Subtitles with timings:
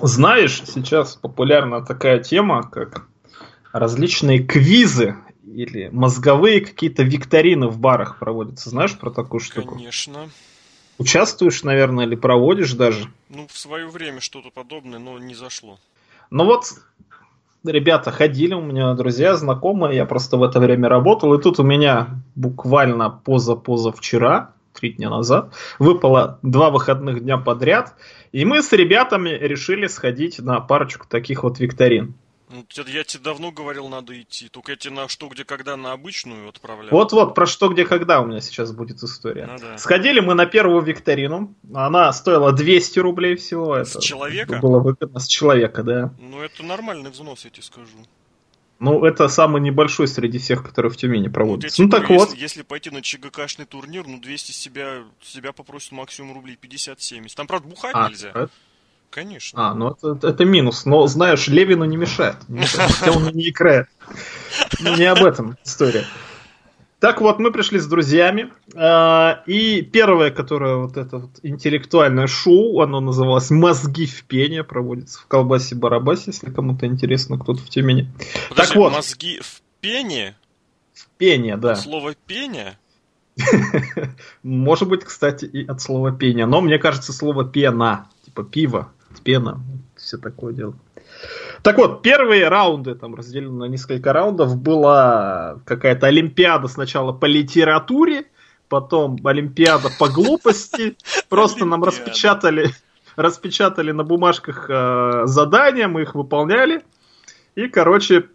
[0.00, 3.06] Знаешь, сейчас популярна такая тема, как
[3.72, 8.70] различные квизы или мозговые какие-то викторины в барах проводятся.
[8.70, 9.74] Знаешь про такую штуку?
[9.74, 10.30] Конечно.
[10.98, 13.08] Участвуешь, наверное, или проводишь даже?
[13.28, 15.78] Ну, в свое время что-то подобное, но не зашло.
[16.30, 16.66] Ну вот,
[17.64, 21.62] ребята ходили, у меня друзья, знакомые, я просто в это время работал, и тут у
[21.62, 24.52] меня буквально поза-поза-вчера,
[24.82, 27.94] три дня назад, выпало два выходных дня подряд,
[28.32, 32.14] и мы с ребятами решили сходить на парочку таких вот викторин.
[32.50, 34.48] Ну, я тебе давно говорил, надо идти.
[34.48, 36.90] Только я тебе на что, где, когда на обычную отправлял.
[36.90, 39.46] Вот-вот, про что, где, когда у меня сейчас будет история.
[39.46, 39.78] Ну, да.
[39.78, 41.54] Сходили мы на первую викторину.
[41.72, 43.82] Она стоила 200 рублей всего.
[43.82, 44.58] С это человека?
[44.60, 45.18] Было выгодно.
[45.18, 46.12] С человека, да.
[46.18, 47.86] Ну, это нормальный взнос, я тебе скажу.
[48.82, 51.80] Ну, это самый небольшой среди всех, которые в Тюмени проводятся.
[51.80, 52.34] Вот ну, так если, вот.
[52.34, 57.28] Если пойти на ЧГКшный турнир, ну, 200 себя, себя попросят максимум рублей 50-70.
[57.36, 58.30] Там, правда, бухать а, нельзя.
[58.30, 58.50] Это...
[59.08, 59.70] Конечно.
[59.70, 60.84] А, ну это, это минус.
[60.84, 62.38] Но, знаешь, Левину не мешает.
[62.48, 63.86] Хотя он не играет.
[64.80, 66.04] Ну, не об этом история.
[67.02, 72.80] Так вот, мы пришли с друзьями, а, и первое, которое вот это вот интеллектуальное шоу,
[72.80, 78.08] оно называлось «Мозги в пене», проводится в Колбасе-Барабасе, если кому-то интересно, кто-то в Тюмени.
[78.50, 78.92] Подожди, так вот.
[78.92, 80.36] «Мозги в пене»?
[80.94, 81.74] В пене, да.
[81.74, 82.78] Слово «пене»?
[84.44, 88.92] Может быть, кстати, и от слова пения, но мне кажется, слово пена, типа пиво
[89.24, 89.60] пена,
[89.96, 90.74] все такое дело.
[91.62, 98.26] Так вот, первые раунды, там разделены на несколько раундов, была какая-то олимпиада сначала по литературе,
[98.68, 100.96] потом олимпиада по глупости.
[101.28, 102.70] Просто нам распечатали,
[103.14, 106.82] распечатали на бумажках э, задания, мы их выполняли.
[107.54, 108.28] И, короче,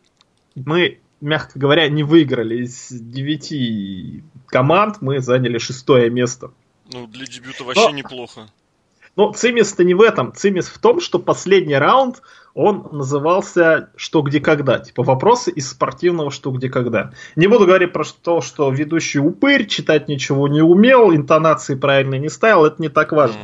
[0.56, 2.64] мы, мягко говоря, не выиграли.
[2.64, 6.52] Из девяти команд мы заняли шестое место.
[6.94, 7.92] Ну, для дебюта вообще Но...
[7.92, 8.48] неплохо.
[9.18, 10.32] Но цимис-то не в этом.
[10.34, 12.22] Цимис в том, что последний раунд,
[12.58, 14.80] он назывался «Что, где, когда».
[14.80, 17.12] Типа вопросы из спортивного «Что, где, когда».
[17.36, 22.30] Не буду говорить про то, что ведущий упырь, читать ничего не умел, интонации правильно не
[22.30, 23.40] ставил, это не так важно.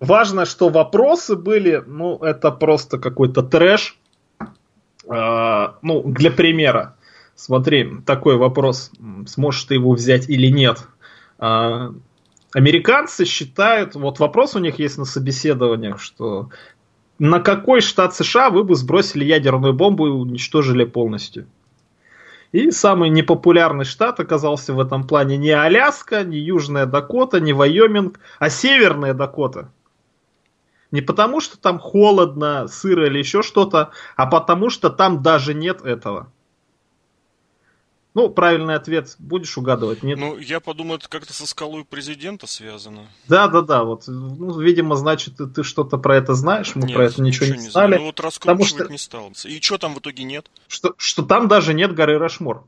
[0.00, 3.96] Важно, что вопросы были, ну, это просто какой-то трэш.
[5.08, 6.96] А, ну, для примера.
[7.36, 8.90] Смотри, такой вопрос,
[9.26, 10.78] сможешь ты его взять или нет.
[11.38, 11.92] А,
[12.52, 16.50] Американцы считают, вот вопрос у них есть на собеседованиях, что
[17.20, 21.46] на какой штат США вы бы сбросили ядерную бомбу и уничтожили полностью?
[22.50, 28.18] И самый непопулярный штат оказался в этом плане не Аляска, не Южная Дакота, не Вайоминг,
[28.38, 29.70] а Северная Дакота.
[30.90, 35.82] Не потому, что там холодно, сыро или еще что-то, а потому, что там даже нет
[35.82, 36.32] этого.
[38.12, 40.18] Ну, правильный ответ будешь угадывать, нет?
[40.18, 43.06] Ну, я подумал, это как-то со скалой президента связано.
[43.28, 43.84] Да, да, да.
[43.84, 47.46] Вот, ну, видимо, значит, ты, ты что-то про это знаешь, мы нет, про это ничего,
[47.46, 47.96] ничего не знали.
[47.96, 48.88] Ну, вот раскручивать что...
[48.88, 49.32] не стал.
[49.44, 50.50] И что там в итоге нет?
[50.66, 52.64] Что, что там даже нет горы Рашмор.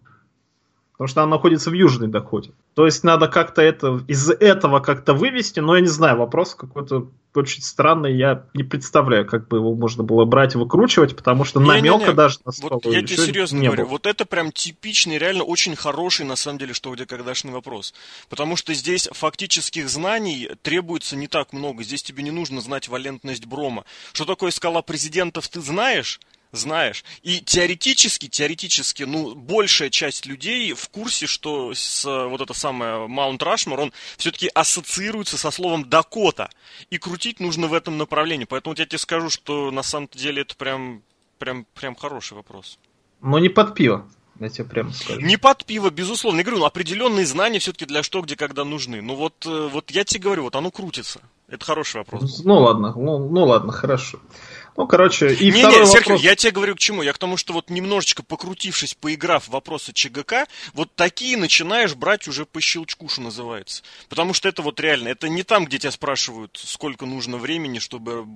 [0.92, 2.52] Потому что она находится в Южной Дакоте.
[2.74, 7.08] То есть надо как-то это из этого как-то вывести, но я не знаю, вопрос какой-то
[7.34, 11.60] очень странный, я не представляю, как бы его можно было брать и выкручивать, потому что
[11.60, 12.12] не, намека не, не.
[12.12, 13.92] даже на Вот я тебе серьезно не говорю, было.
[13.92, 17.94] вот это прям типичный, реально очень хороший, на самом деле, что где когдашний вопрос.
[18.28, 21.82] Потому что здесь фактических знаний требуется не так много.
[21.82, 23.84] Здесь тебе не нужно знать валентность брома.
[24.12, 26.20] Что такое скала президентов, ты знаешь?
[26.52, 27.04] Знаешь.
[27.22, 33.42] И теоретически, теоретически, ну, большая часть людей в курсе, что с, вот это самое Маунт
[33.42, 36.50] Рашмор, он все-таки ассоциируется со словом Дакота.
[36.90, 38.44] И крутить нужно в этом направлении.
[38.44, 41.02] Поэтому я тебе скажу, что на самом деле это прям,
[41.38, 42.78] прям, прям хороший вопрос.
[43.22, 44.06] Но не под пиво.
[44.40, 45.20] Я тебе прямо скажу.
[45.20, 46.38] Не под пиво, безусловно.
[46.38, 49.00] Я говорю, ну, определенные знания все-таки для что, где, когда нужны.
[49.00, 51.20] Ну вот, э, вот я тебе говорю, вот оно крутится.
[51.48, 52.42] Это хороший вопрос.
[52.44, 54.18] Ну ладно, ну, ну ладно, хорошо.
[54.76, 56.22] Ну, короче, и не, второй не, вопрос...
[56.22, 57.02] я тебе говорю к чему.
[57.02, 62.26] Я к тому, что вот немножечко покрутившись, поиграв в вопросы ЧГК, вот такие начинаешь брать
[62.26, 63.82] уже по щелчку, что называется.
[64.08, 68.26] Потому что это вот реально, это не там, где тебя спрашивают, сколько нужно времени, чтобы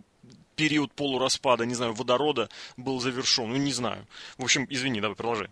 [0.57, 3.49] период полураспада, не знаю, водорода был завершен.
[3.49, 4.07] Ну, не знаю.
[4.39, 5.49] В общем, извини, давай продолжай.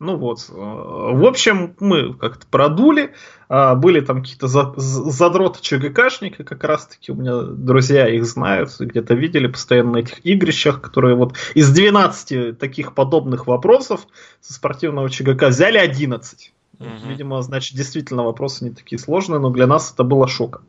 [0.00, 3.14] Ну вот, э, в общем, мы как-то продули,
[3.48, 9.48] а, были там какие-то задроты ЧГКшники, как раз-таки у меня друзья их знают, где-то видели
[9.48, 14.06] постоянно на этих игрищах, которые вот из 12 таких подобных вопросов
[14.40, 16.52] со спортивного ЧГК взяли 11.
[16.78, 16.88] Угу.
[17.06, 20.62] Видимо, значит, действительно вопросы не такие сложные, но для нас это было шоком.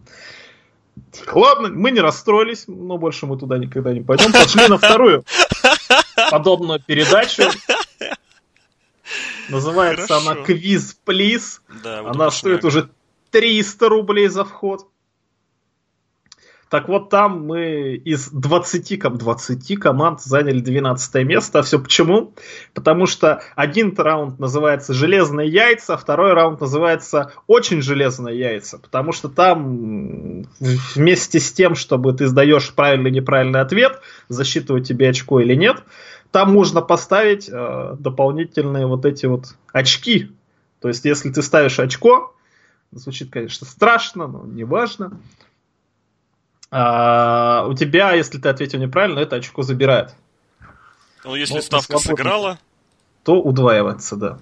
[1.32, 4.32] Ладно, мы не расстроились, но больше мы туда никогда не пойдем.
[4.32, 5.24] Пошли на вторую
[6.32, 7.44] подобную передачу.
[9.50, 10.32] Называется Хорошо.
[10.32, 11.62] она Квиз Плиз.
[11.84, 12.90] Да, она стоит уже
[13.32, 14.88] 300 рублей за вход.
[16.70, 21.60] Так вот там мы из 20, 20 команд заняли 12 место.
[21.60, 22.36] А все почему?
[22.76, 28.78] Потому что один раунд называется «Железные яйца», второй раунд называется «Очень железные яйца».
[28.78, 35.10] Потому что там вместе с тем, чтобы ты сдаешь правильный или неправильный ответ, засчитывать тебе
[35.10, 35.84] очко или нет,
[36.32, 40.32] там можно поставить э, дополнительные вот эти вот очки.
[40.80, 42.36] То есть, если ты ставишь очко,
[42.92, 45.20] звучит, конечно, страшно, но неважно.
[46.72, 50.14] А, у тебя, если ты ответил неправильно, это очко забирает.
[51.26, 52.60] Ну, если вот, ставка сыграла...
[53.24, 54.40] То удваивается, да.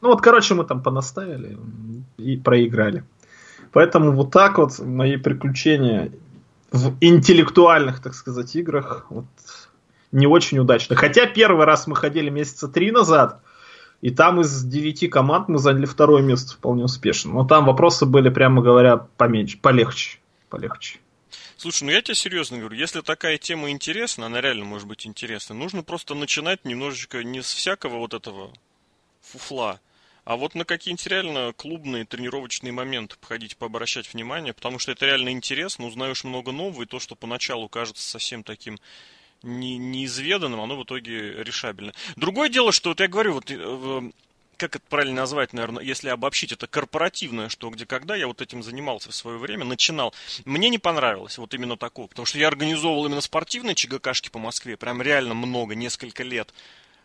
[0.00, 1.58] Ну вот, короче, мы там понаставили
[2.18, 3.04] и проиграли.
[3.72, 6.12] Поэтому вот так вот мои приключения
[6.72, 9.26] в интеллектуальных, так сказать, играх вот,
[10.12, 10.96] не очень удачно.
[10.96, 13.42] Хотя первый раз мы ходили месяца три назад,
[14.00, 17.32] и там из девяти команд мы заняли второе место вполне успешно.
[17.32, 20.18] Но там вопросы были, прямо говоря, поменьше, полегче.
[20.48, 20.98] полегче.
[21.56, 25.54] Слушай, ну я тебе серьезно говорю, если такая тема интересна, она реально может быть интересна,
[25.54, 28.50] нужно просто начинать немножечко не с всякого вот этого
[29.20, 29.78] фуфла,
[30.24, 35.32] а вот на какие-нибудь реально клубные тренировочные моменты походить, пообращать внимание, потому что это реально
[35.32, 38.78] интересно, узнаешь много нового, и то, что поначалу кажется совсем таким
[39.42, 41.92] не, неизведанным, оно в итоге решабельно.
[42.16, 44.10] Другое дело, что вот я говорю, вот э,
[44.60, 48.62] как это правильно назвать, наверное, если обобщить, это корпоративное что, где, когда я вот этим
[48.62, 50.14] занимался в свое время, начинал.
[50.44, 54.76] Мне не понравилось вот именно такого, потому что я организовывал именно спортивные ЧГКшки по Москве,
[54.76, 56.52] прям реально много, несколько лет.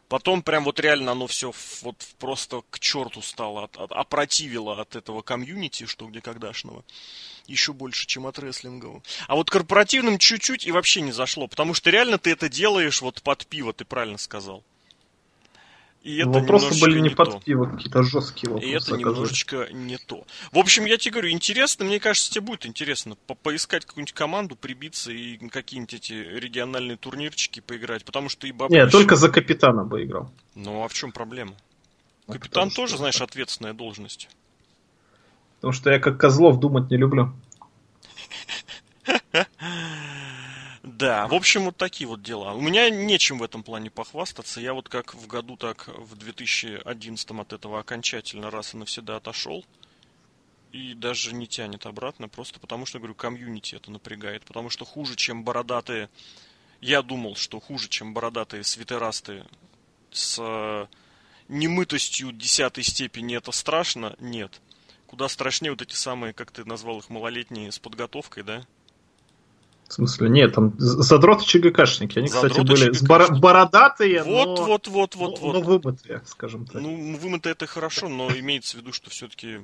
[0.07, 4.95] Потом прям вот реально оно все вот просто к черту стало, от, от, опротивило от
[4.95, 6.83] этого комьюнити, что где кагдашного.
[7.47, 9.01] Еще больше, чем от рестлингового.
[9.27, 13.21] А вот корпоративным чуть-чуть и вообще не зашло, потому что реально ты это делаешь вот
[13.23, 14.63] под пиво, ты правильно сказал.
[16.05, 18.71] И это вопросы были не, не под пиво, какие-то жесткие вопросы.
[18.71, 19.05] И это оказались.
[19.07, 20.23] немножечко не то.
[20.51, 24.55] В общем, я тебе говорю, интересно, мне кажется, тебе будет интересно по поискать какую-нибудь команду,
[24.55, 28.71] прибиться и какие-нибудь эти региональные турнирчики поиграть, потому что и бабы...
[28.71, 28.99] Нет, еще...
[28.99, 30.29] только за капитана бы играл.
[30.53, 31.55] Ну, а в чем проблема?
[32.27, 34.29] А Капитан тоже, что знаешь, ответственная должность.
[35.55, 37.33] Потому что я как Козлов думать не люблю.
[40.97, 42.53] Да, в общем, вот такие вот дела.
[42.53, 44.61] У меня нечем в этом плане похвастаться.
[44.61, 49.65] Я вот как в году, так в 2011 от этого окончательно раз и навсегда отошел.
[50.71, 54.45] И даже не тянет обратно, просто потому что, говорю, комьюнити это напрягает.
[54.45, 56.09] Потому что хуже, чем бородатые...
[56.79, 59.45] Я думал, что хуже, чем бородатые свитерасты
[60.11, 60.87] с э,
[61.49, 64.15] немытостью десятой степени это страшно.
[64.19, 64.61] Нет.
[65.07, 68.65] Куда страшнее вот эти самые, как ты назвал их, малолетние с подготовкой, да?
[69.87, 72.17] В смысле, нет, там задроты ЧГКшники.
[72.17, 73.39] Они, задроты кстати, были ЧГКшники.
[73.39, 75.53] бородатые, вот, но, вот, вот, вот, но, вот.
[75.53, 76.81] но вымытые, скажем так.
[76.81, 79.59] Ну, вымытые это хорошо, но имеется в виду, что все-таки,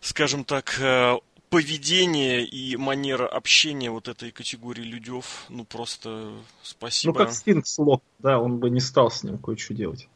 [0.00, 1.16] скажем так, э,
[1.50, 6.32] поведение и манера общения вот этой категории людей, ну просто
[6.62, 7.12] спасибо.
[7.12, 10.08] Ну как Стинкс Лок, да, он бы не стал с ним кое-что делать.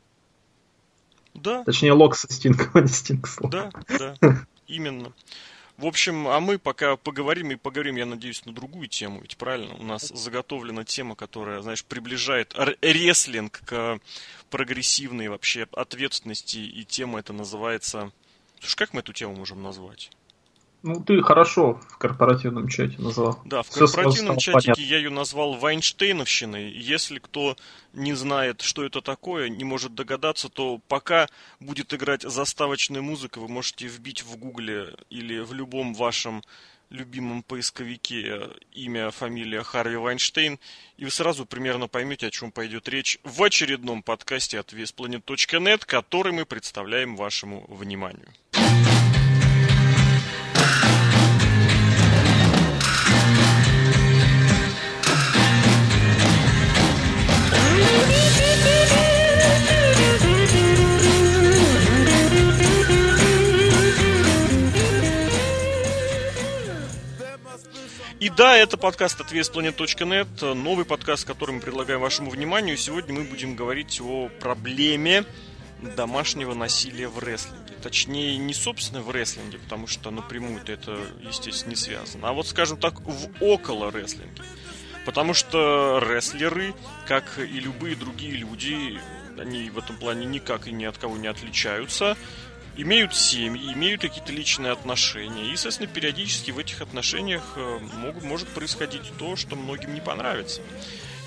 [1.35, 1.65] Да.
[1.65, 3.51] Точнее, Лок со Стинком, а не Стинкс Лок.
[3.51, 5.13] Да, да, именно.
[5.83, 9.21] В общем, а мы пока поговорим и поговорим, я надеюсь, на другую тему.
[9.21, 13.99] Ведь правильно, у нас заготовлена тема, которая, знаешь, приближает рестлинг к
[14.49, 16.59] прогрессивной вообще ответственности.
[16.59, 18.13] И тема это называется...
[18.61, 20.13] Слушай, как мы эту тему можем назвать?
[20.83, 23.41] Ну, ты хорошо в корпоративном чате назвал.
[23.45, 24.83] Да, в Все корпоративном чатике понятно.
[24.83, 26.73] я ее назвал Вайнштейновщиной.
[26.73, 27.57] Если кто
[27.93, 31.29] не знает, что это такое, не может догадаться, то пока
[31.61, 36.43] будет играть заставочная музыка, вы можете вбить в гугле или в любом вашем
[36.91, 40.59] любимом поисковике имя, фамилия Харви Вайнштейн,
[40.99, 46.33] и вы сразу примерно поймете, о чем пойдет речь в очередном подкасте от VSPlanet.net, который
[46.33, 48.29] мы представляем вашему вниманию.
[68.37, 72.77] Да, это подкаст от VSPlanet.net, новый подкаст, который мы предлагаем вашему вниманию.
[72.77, 75.25] Сегодня мы будем говорить о проблеме
[75.97, 77.75] домашнего насилия в рестлинге.
[77.83, 82.29] Точнее, не собственно в рестлинге, потому что напрямую это, естественно, не связано.
[82.29, 84.43] А вот, скажем так, в около рестлинге.
[85.05, 86.75] Потому что рестлеры,
[87.07, 89.01] как и любые другие люди,
[89.39, 92.17] они в этом плане никак и ни от кого не отличаются
[92.77, 95.53] имеют семьи, имеют какие-то личные отношения.
[95.53, 100.63] И, соответственно, периодически в этих отношениях э, могут, может происходить то, что многим не понравится.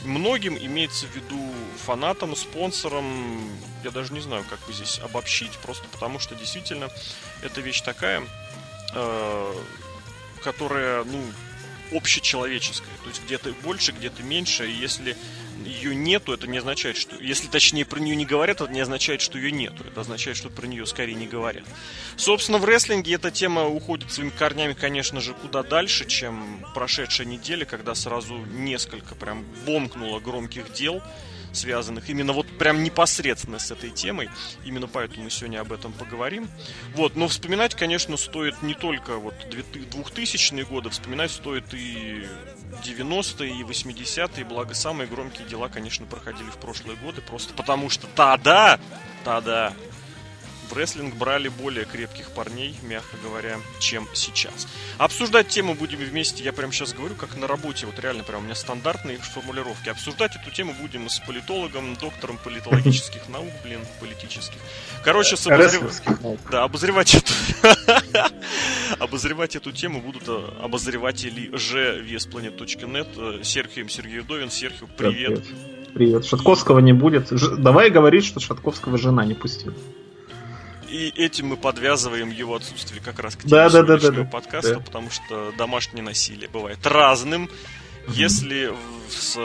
[0.04, 3.50] Многим имеется в виду фанатам, спонсорам,
[3.84, 6.90] я даже не знаю, как бы здесь обобщить, просто потому что действительно
[7.42, 8.24] эта вещь такая,
[8.94, 9.54] э,
[10.44, 11.24] которая, ну,
[11.92, 12.94] общечеловеческая.
[13.04, 14.70] То есть где-то больше, где-то меньше.
[14.70, 15.16] И если
[15.64, 17.16] ее нету, это не означает, что...
[17.22, 19.84] Если, точнее, про нее не говорят, это не означает, что ее нету.
[19.86, 21.64] Это означает, что про нее скорее не говорят.
[22.18, 27.66] Собственно, в рестлинге эта тема уходит своими корнями, конечно же, куда дальше, чем прошедшая неделя,
[27.66, 31.02] когда сразу несколько прям бомкнуло громких дел
[31.56, 34.30] связанных именно вот прям непосредственно с этой темой.
[34.66, 36.48] Именно поэтому мы сегодня об этом поговорим.
[36.96, 42.26] Вот, но вспоминать, конечно, стоит не только вот 2000-е годы, вспоминать стоит и
[42.84, 48.08] 90-е, и 80-е, благо самые громкие дела, конечно, проходили в прошлые годы, просто потому что
[48.16, 48.80] тогда,
[49.24, 49.74] тогда
[50.70, 54.68] в рестлинг брали более крепких парней, мягко говоря, чем сейчас.
[54.98, 58.44] Обсуждать тему будем вместе, я прямо сейчас говорю, как на работе, вот реально прям у
[58.44, 59.90] меня стандартные формулировки.
[59.90, 64.60] Обсуждать эту тему будем с политологом, доктором политологических наук, блин, политических.
[65.04, 66.02] Короче, с обозрев...
[66.52, 67.34] Да, обозревать эту...
[69.00, 72.04] обозревать эту тему будут э, обозреватели же
[73.18, 74.50] э, Серхием Сергеевдовин.
[74.50, 75.44] Серхио, привет.
[75.44, 75.44] Привет.
[75.94, 76.26] Привет.
[76.26, 77.30] Шатковского не будет.
[77.30, 77.56] Ж...
[77.58, 79.74] Давай говорить, что Шатковского жена не пустила
[80.96, 84.76] и этим мы подвязываем его отсутствие как раз к теме да, да, да, да, подкаста,
[84.76, 84.80] да.
[84.80, 87.50] потому что домашнее насилие бывает разным.
[88.08, 88.72] Если
[89.10, 89.36] с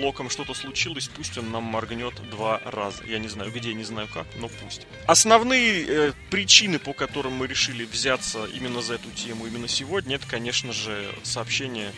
[0.00, 3.02] Локом что-то случилось, пусть он нам моргнет два раза.
[3.04, 4.86] Я не знаю где, не знаю как, но пусть.
[5.06, 10.26] Основные э, причины, по которым мы решили взяться именно за эту тему именно сегодня, это,
[10.28, 11.92] конечно же, сообщение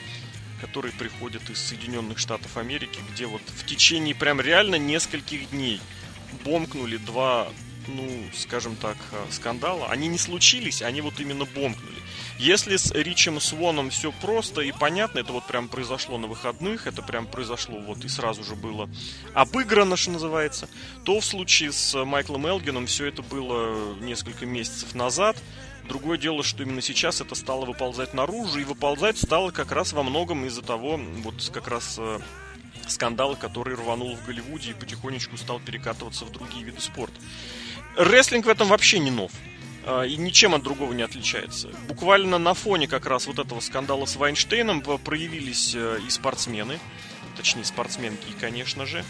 [0.61, 5.81] которые приходят из Соединенных Штатов Америки, где вот в течение прям реально нескольких дней
[6.45, 7.49] бомкнули два
[7.89, 11.99] ну, скажем так, э, скандала, они не случились, они вот именно бомкнули.
[12.39, 17.03] Если с Ричем Своном все просто и понятно, это вот прям произошло на выходных, это
[17.03, 18.89] прям произошло вот и сразу же было
[19.35, 20.69] обыграно, что называется,
[21.05, 25.37] то в случае с Майклом Элгином все это было несколько месяцев назад.
[25.89, 30.03] Другое дело, что именно сейчас это стало выползать наружу, и выползать стало как раз во
[30.03, 32.21] многом из-за того, вот как раз э,
[32.87, 37.19] скандала, который рванул в Голливуде и потихонечку стал перекатываться в другие виды спорта.
[37.99, 39.33] Рестлинг в этом вообще не нов.
[39.85, 41.69] А, и ничем от другого не отличается.
[41.89, 46.79] Буквально на фоне как раз вот этого скандала с Вайнштейном проявились э, и спортсмены,
[47.37, 49.05] точнее спортсменки, конечно же.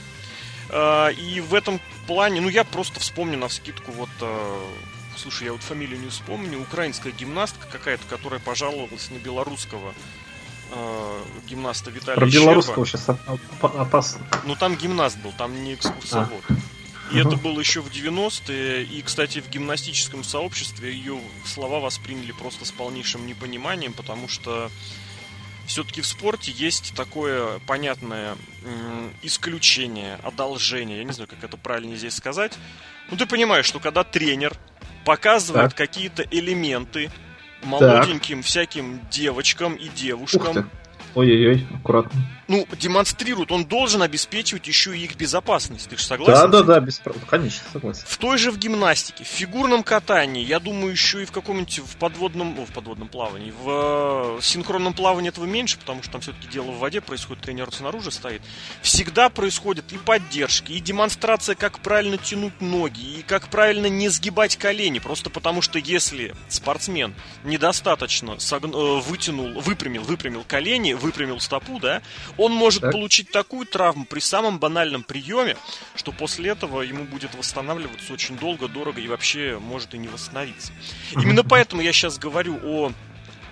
[0.70, 4.58] А, и в этом плане, ну я просто вспомню на вскидку вот э,
[5.16, 9.92] слушай, я вот фамилию не вспомню, украинская гимнастка какая-то, которая пожаловалась на белорусского
[10.72, 13.08] э, гимнаста Виталия Про белорусского сейчас
[13.60, 14.26] опасно.
[14.44, 16.44] Ну там гимнаст был, там не экскурсовод.
[16.48, 16.54] А.
[17.12, 18.84] И это было еще в 90-е.
[18.84, 24.70] И, кстати, в гимнастическом сообществе ее слова восприняли просто с полнейшим непониманием, потому что
[25.66, 28.36] все-таки в спорте есть такое понятное
[29.22, 30.98] исключение, одолжение.
[30.98, 32.52] Я не знаю, как это правильно здесь сказать.
[33.10, 34.54] Ну, ты понимаешь, что когда тренер
[35.04, 35.76] показывает так.
[35.76, 37.10] какие-то элементы
[37.62, 38.46] молоденьким так.
[38.46, 40.70] всяким девочкам и девушкам,
[41.14, 42.37] Ой-ой-ой, аккуратно.
[42.48, 45.88] Ну, демонстрирует, он должен обеспечивать еще и их безопасность.
[45.90, 46.50] Ты же согласен?
[46.50, 47.00] Да, да, да, без...
[47.28, 48.04] конечно, согласен.
[48.06, 51.96] В той же в гимнастике, в фигурном катании, я думаю, еще и в каком-нибудь в
[51.96, 56.70] подводном, в подводном плавании, в э, синхронном плавании этого меньше, потому что там все-таки дело
[56.70, 58.40] в воде происходит, тренер снаружи стоит.
[58.80, 64.56] Всегда происходит и поддержки, и демонстрация, как правильно тянуть ноги, и как правильно не сгибать
[64.56, 65.00] колени.
[65.00, 67.14] Просто потому что если спортсмен
[67.44, 68.74] недостаточно согн...
[68.74, 72.00] Э, вытянул, выпрямил, выпрямил колени, выпрямил стопу, да,
[72.38, 72.92] он может так.
[72.92, 75.56] получить такую травму при самом банальном приеме,
[75.94, 80.72] что после этого ему будет восстанавливаться очень долго, дорого и вообще может и не восстановиться.
[81.12, 82.92] Именно поэтому я сейчас говорю о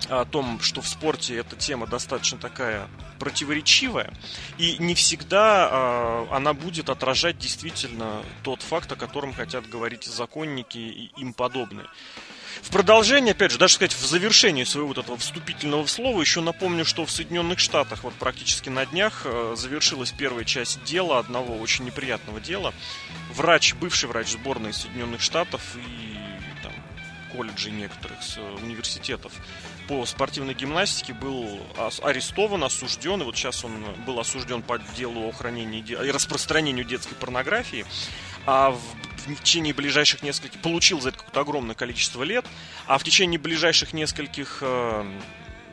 [0.09, 2.87] о том, что в спорте эта тема достаточно такая
[3.19, 4.13] противоречивая,
[4.57, 10.77] и не всегда э, она будет отражать действительно тот факт, о котором хотят говорить законники
[10.77, 11.87] и им подобные.
[12.61, 16.85] В продолжение, опять же, даже сказать, в завершении своего вот этого вступительного слова, еще напомню,
[16.85, 21.85] что в Соединенных Штатах вот практически на днях э, завершилась первая часть дела, одного очень
[21.85, 22.73] неприятного дела.
[23.33, 26.17] Врач, бывший врач сборной Соединенных Штатов и
[26.63, 26.73] там,
[27.31, 29.33] колледжей некоторых э, университетов
[29.87, 31.61] по спортивной гимнастике был
[32.01, 37.15] арестован, осужден, и вот сейчас он был осужден по делу о хранении и распространению детской
[37.15, 37.85] порнографии,
[38.45, 38.81] а в
[39.35, 40.61] в течение ближайших нескольких...
[40.61, 42.45] Получил за это какое-то огромное количество лет,
[42.85, 45.19] а в течение ближайших нескольких э,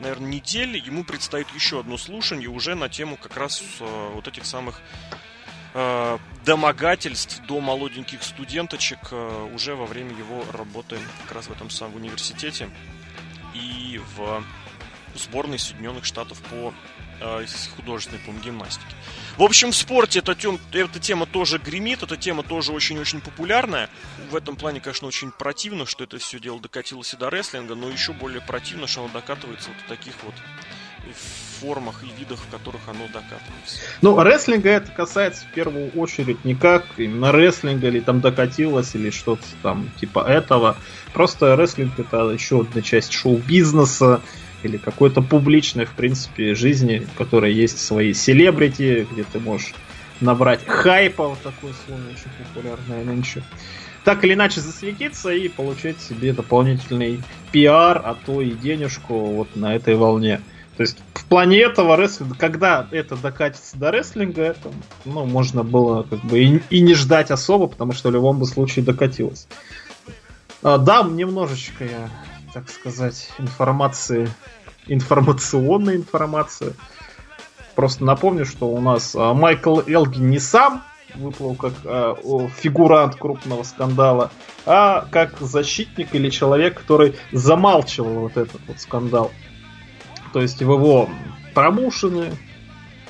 [0.01, 4.47] наверное, недель ему предстоит еще одно слушание уже на тему как раз э, вот этих
[4.47, 4.81] самых
[5.75, 9.13] э, домогательств до молоденьких студенточек
[9.55, 12.69] уже во время его работы как раз в этом самом университете
[13.55, 14.45] и в
[15.15, 16.75] сборной Соединенных Штатов по
[17.77, 18.95] художественной по гимнастике.
[19.37, 23.91] В общем, в спорте эта, тем, эта тема тоже гремит, эта тема тоже очень-очень популярная.
[24.31, 27.91] В этом плане, конечно, очень противно, что это все дело докатилось и до рестлинга, но
[27.91, 30.35] еще более противно, что оно докатывается вот до таких вот
[31.61, 33.79] формах и видах, в которых оно докатывается.
[34.03, 39.11] Ну, рестлинга это касается в первую очередь не как именно рестлинга, или там докатилось, или
[39.11, 40.77] что-то там типа этого.
[41.13, 44.21] Просто рестлинг это еще одна часть шоу-бизнеса,
[44.65, 49.75] или какой-то публичной, в принципе, жизни, в которой есть свои селебрити, где ты можешь
[50.21, 53.43] набрать хайпа, вот такое слово очень популярное нынче.
[54.05, 59.75] Так или иначе засветиться и получить себе дополнительный пиар, а то и денежку вот на
[59.75, 60.41] этой волне.
[60.77, 64.73] То есть в плане этого рестлинга, когда это докатится до рестлинга, это,
[65.05, 68.47] ну, можно было как бы и, и не ждать особо, потому что в любом бы
[68.47, 69.47] случае докатилось.
[70.63, 72.11] А, да, немножечко я,
[72.53, 74.29] так сказать, информации,
[74.87, 76.75] информационной информации.
[77.75, 82.17] Просто напомню, что у нас а, Майкл Элги не сам выплыл как а,
[82.61, 84.31] фигурант крупного скандала,
[84.67, 89.33] а как защитник или человек, который замалчивал вот этот вот скандал.
[90.33, 91.09] То есть в его
[91.55, 92.33] промоушены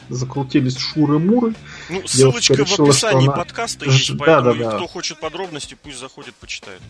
[0.08, 1.54] закрутились шуры-муры.
[1.88, 3.36] Ну, ссылочка решила, в описании она...
[3.36, 4.76] подкаста есть, да, поэтому да, да.
[4.76, 6.80] кто хочет подробности, пусть заходит, почитает.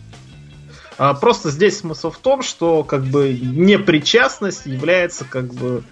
[0.97, 5.83] А, просто здесь смысл в том, что как бы непричастность является как бы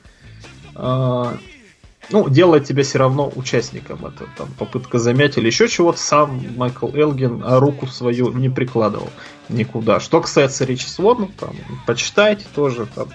[0.76, 1.38] а,
[2.10, 4.06] ну, делает тебя все равно участником.
[4.06, 6.00] Это там попытка замять или еще чего-то.
[6.00, 9.10] Сам Майкл Элгин руку свою не прикладывал
[9.50, 10.00] никуда.
[10.00, 11.56] Что касается Ричи Свона, там,
[11.86, 12.88] почитайте тоже.
[12.94, 13.10] Там,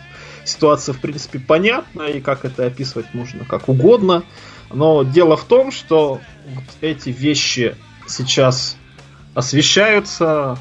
[0.44, 4.24] ситуация, в принципе, понятна, и как это описывать можно как угодно.
[4.72, 6.20] Но дело в том, что
[6.54, 7.76] вот эти вещи
[8.06, 8.76] сейчас
[9.34, 10.58] освещаются,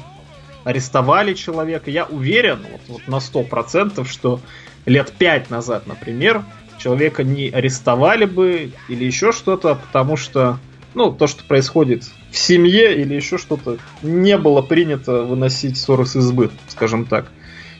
[0.68, 1.90] арестовали человека.
[1.90, 4.38] Я уверен вот, вот на 100%, что
[4.84, 6.44] лет пять назад, например,
[6.78, 10.58] человека не арестовали бы или еще что-то, потому что
[10.92, 16.16] ну, то, что происходит в семье или еще что-то, не было принято выносить ссоры с
[16.16, 17.30] избы, скажем так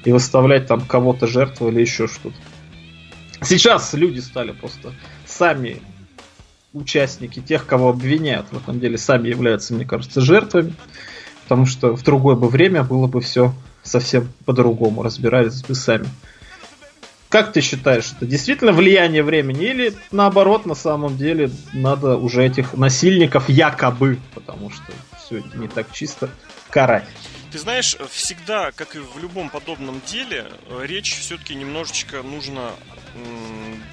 [0.05, 2.37] и выставлять там кого-то жертву или еще что-то.
[3.43, 4.95] Сейчас люди стали просто
[5.27, 5.83] сами
[6.73, 10.73] участники тех, кого обвиняют, в этом деле сами являются, мне кажется, жертвами,
[11.49, 16.07] потому что в другое бы время было бы все совсем по-другому, разбирались бы сами.
[17.31, 22.75] Как ты считаешь, это действительно влияние времени или наоборот, на самом деле, надо уже этих
[22.75, 24.93] насильников якобы, потому что
[25.25, 26.29] все не так чисто,
[26.69, 27.09] карать?
[27.51, 30.49] Ты знаешь, всегда, как и в любом подобном деле,
[30.83, 32.73] речь все-таки немножечко нужно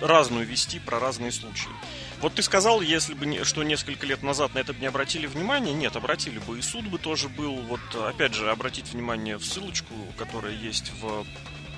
[0.01, 1.71] разную вести про разные случаи.
[2.21, 5.73] Вот ты сказал, если бы что несколько лет назад на это бы не обратили внимание,
[5.73, 7.56] нет, обратили бы, и суд бы тоже был.
[7.56, 11.25] Вот опять же, обратить внимание в ссылочку, которая есть в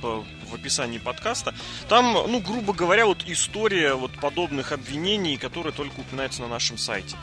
[0.01, 1.53] в описании подкаста.
[1.89, 7.17] Там, ну, грубо говоря, вот история вот подобных обвинений, которые только упоминаются на нашем сайте.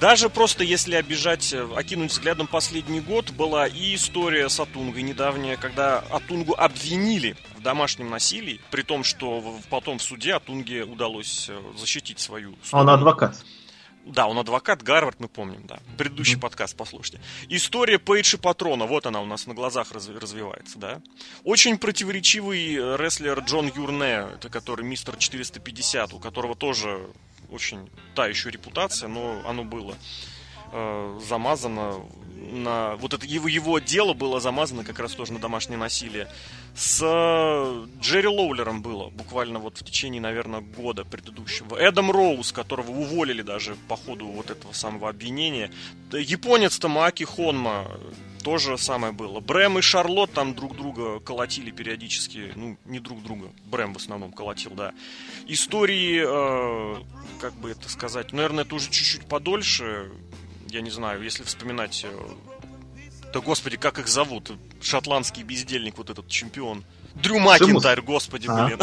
[0.00, 5.56] Даже просто если обижать, э, окинуть взглядом последний год, была и история с Атунгой недавняя,
[5.56, 7.34] когда Атунгу обвинили
[7.66, 12.90] домашнем насилии, при том, что потом в суде Атунге удалось э, защитить свою сторону.
[12.90, 13.44] Он адвокат.
[14.04, 15.80] Да, он адвокат, Гарвард, мы помним, да.
[15.98, 16.40] Предыдущий mm-hmm.
[16.40, 17.20] подкаст послушайте.
[17.48, 21.00] История Пейдж и Патрона, вот она у нас на глазах раз, развивается, да.
[21.42, 27.04] Очень противоречивый э, рестлер Джон Юрне, это который мистер 450, у которого тоже
[27.50, 29.96] очень та еще репутация, но оно было
[30.72, 32.02] э, замазано
[32.52, 32.96] на...
[32.96, 36.28] Вот это его, его дело было замазано как раз тоже на домашнее насилие.
[36.74, 41.76] С э, Джерри Лоулером было буквально вот в течение, наверное, года предыдущего.
[41.76, 45.70] Эдам Роуз, которого уволили даже по ходу вот этого самого обвинения.
[46.12, 47.86] Японец Тамааки Хонма,
[48.46, 49.40] то же самое было.
[49.40, 52.52] Брэм и Шарлот там друг друга колотили периодически.
[52.54, 53.50] Ну, не друг друга.
[53.64, 54.92] Брэм в основном колотил, да.
[55.48, 57.02] Истории, э,
[57.40, 60.12] как бы это сказать, наверное, это уже чуть-чуть подольше.
[60.76, 62.04] Я не знаю, если вспоминать...
[62.04, 62.10] Э,
[63.32, 64.52] да, господи, как их зовут?
[64.82, 66.84] Шотландский бездельник, вот этот чемпион.
[67.14, 68.66] Дрю Макинтайр, господи, а?
[68.66, 68.78] блин.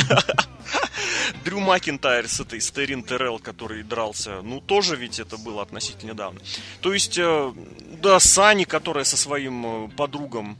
[1.45, 6.39] Дрю Макинтайр с этой Стерин Террell, который дрался, ну, тоже ведь это было относительно недавно.
[6.81, 7.53] То есть, э,
[8.01, 10.57] да, Сани, которая со своим э, подругом,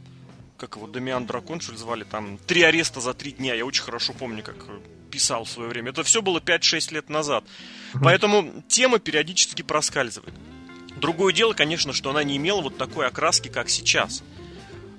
[0.56, 3.82] как его, Дамиан Дракон, что ли, звали, там, три ареста за три дня, я очень
[3.82, 4.78] хорошо помню, как э,
[5.10, 5.90] писал в свое время.
[5.90, 7.42] Это все было 5-6 лет назад.
[8.00, 10.34] Поэтому тема периодически проскальзывает.
[10.96, 14.22] Другое дело, конечно, что она не имела вот такой окраски, как сейчас.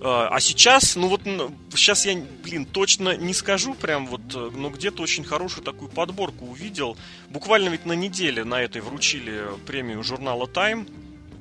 [0.02, 1.22] А, а сейчас, ну вот,
[1.74, 6.46] сейчас я, блин, точно не скажу прям вот, э, но где-то очень хорошую такую подборку
[6.46, 6.98] увидел.
[7.30, 10.88] Буквально ведь на неделе на этой вручили премию журнала Time,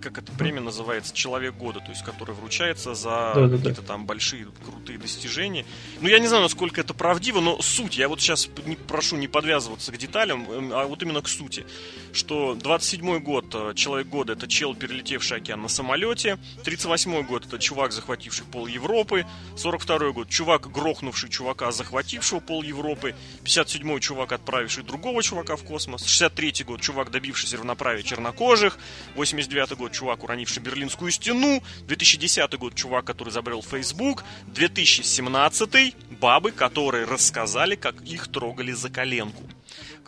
[0.04, 3.88] как эта премия называется, Человек года, то есть который вручается за да, какие-то да.
[3.88, 5.64] там большие крутые достижения.
[6.00, 9.28] Ну, я не знаю, насколько это правдиво, но суть, я вот сейчас не, прошу не
[9.28, 11.64] подвязываться к деталям, эм, а вот именно к сути,
[12.12, 17.58] что 27-й год э, Человек года это чел, перелетевший океан на самолете, 38-й год это
[17.58, 19.24] чувак, захвативший пол Европы,
[19.56, 23.14] 42-й год чувак, грохнувший чувака, захватившего пол Европы,
[23.44, 28.78] 57-й чувак, отправивший другого чувака в космос, 63-й год чувак, добившийся равноправия чернокожих,
[29.16, 37.06] 89 год чувак, уронивший Берлинскую стену, 2010 год чувак, который изобрел Facebook, 2017 бабы, которые
[37.06, 39.42] рассказали, как их трогали за коленку.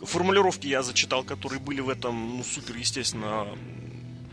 [0.01, 3.47] Формулировки я зачитал, которые были в этом, ну, супер, естественно,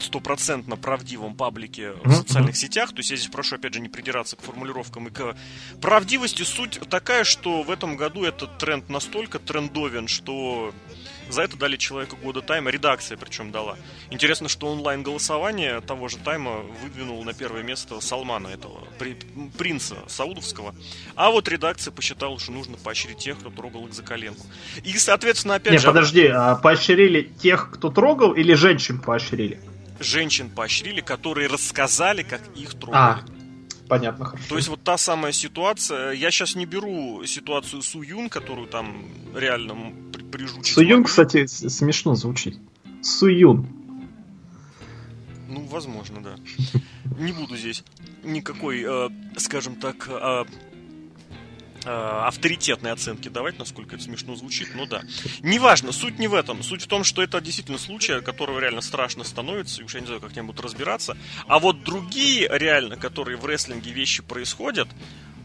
[0.04, 2.90] стопроцентно правдивом паблике в социальных сетях.
[2.90, 5.36] То есть я здесь прошу, опять же, не придираться к формулировкам и к
[5.80, 6.42] правдивости.
[6.42, 10.72] Суть такая, что в этом году этот тренд настолько трендовен, что
[11.28, 13.76] за это дали человеку года тайма, редакция причем дала.
[14.10, 19.16] Интересно, что онлайн-голосование того же тайма выдвинул на первое место Салмана, этого при,
[19.56, 20.74] принца саудовского.
[21.14, 24.46] А вот редакция посчитала, что нужно поощрить тех, кто трогал их за коленку.
[24.84, 25.86] И, соответственно, опять Не, же...
[25.86, 29.60] подожди, а поощрили тех, кто трогал, или женщин поощрили?
[30.00, 32.94] Женщин поощрили, которые рассказали, как их трогали.
[32.96, 33.20] А,
[33.88, 34.48] понятно, хорошо.
[34.48, 39.04] То есть вот та самая ситуация, я сейчас не беру ситуацию Су Юн, которую там
[39.34, 39.92] реально
[40.30, 40.74] прижучить.
[40.74, 41.04] Суюн, могли.
[41.04, 42.58] кстати, смешно звучит.
[43.02, 43.66] Суюн.
[45.48, 46.36] Ну, возможно, да.
[47.18, 47.84] Не буду здесь
[48.24, 50.44] никакой, э, скажем так, э,
[51.84, 55.02] э, авторитетной оценки давать, насколько это смешно звучит, но да.
[55.40, 56.62] Неважно, суть не в этом.
[56.62, 60.06] Суть в том, что это действительно случай, которого реально страшно становится, и уж я не
[60.06, 61.16] знаю, как нибудь разбираться.
[61.46, 64.88] А вот другие реально, которые в рестлинге вещи происходят,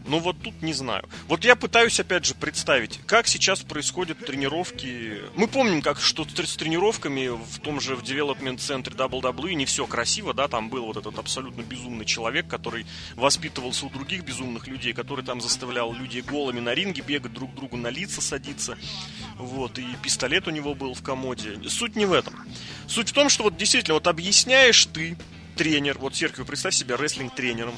[0.06, 1.08] ну вот тут не знаю.
[1.28, 5.20] Вот я пытаюсь опять же представить, как сейчас происходят тренировки.
[5.36, 9.86] Мы помним, как что с тренировками в том же в девелопмент центре WWE не все
[9.86, 14.92] красиво, да, там был вот этот абсолютно безумный человек, который воспитывался у других безумных людей,
[14.92, 18.78] который там заставлял людей голыми на ринге бегать друг другу на лица садиться.
[19.36, 21.58] Вот, и пистолет у него был в комоде.
[21.68, 22.34] Суть не в этом.
[22.86, 25.16] Суть в том, что вот действительно вот объясняешь ты,
[25.56, 27.74] тренер, вот Серхио, представь себя рестлинг-тренером,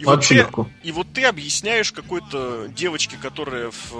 [0.00, 0.64] и Вообще вот легко.
[0.64, 3.92] Ты, и вот ты объясняешь какой-то девочке, которая в...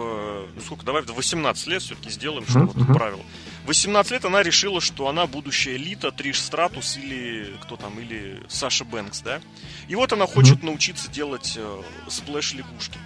[0.55, 3.21] Ну, сколько, давай, в 18 лет все-таки сделаем, что uh-huh, вот правило.
[3.67, 8.87] 18 лет она решила, что она будущая элита, Триш Стратус или кто там, или Саша
[8.87, 9.41] Бэнкс, да?
[9.89, 10.67] И вот она хочет uh-huh.
[10.67, 12.99] научиться делать э, сплэш-лягушки.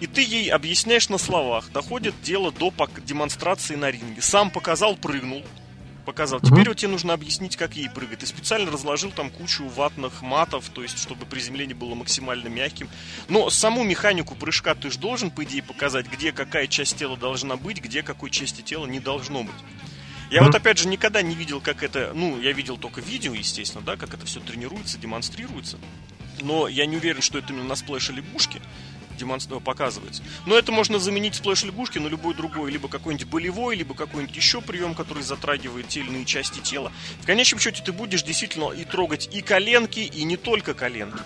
[0.00, 1.70] И ты ей объясняешь на словах.
[1.70, 2.72] Доходит дело до
[3.04, 4.22] демонстрации на ринге.
[4.22, 5.42] Сам показал, прыгнул
[6.06, 6.40] показал.
[6.40, 6.68] Теперь mm-hmm.
[6.68, 8.20] вот тебе нужно объяснить, как ей прыгать.
[8.20, 12.88] Ты специально разложил там кучу ватных матов, то есть, чтобы приземление было максимально мягким.
[13.28, 17.56] Но саму механику прыжка ты же должен, по идее, показать, где какая часть тела должна
[17.56, 19.54] быть, где какой части тела не должно быть.
[20.30, 20.44] Я mm-hmm.
[20.44, 23.96] вот опять же никогда не видел, как это, ну, я видел только видео, естественно, да,
[23.96, 25.78] как это все тренируется, демонстрируется.
[26.40, 28.62] Но я не уверен, что это именно на splash е лягушки
[29.16, 29.60] демонстр...
[29.60, 30.22] показывается.
[30.46, 34.60] Но это можно заменить splash лягушки на любой другой, либо какой-нибудь болевой, либо какой-нибудь еще
[34.60, 36.92] прием, который затрагивает те или иные части тела.
[37.20, 41.20] В конечном счете ты будешь действительно и трогать и коленки, и не только коленки.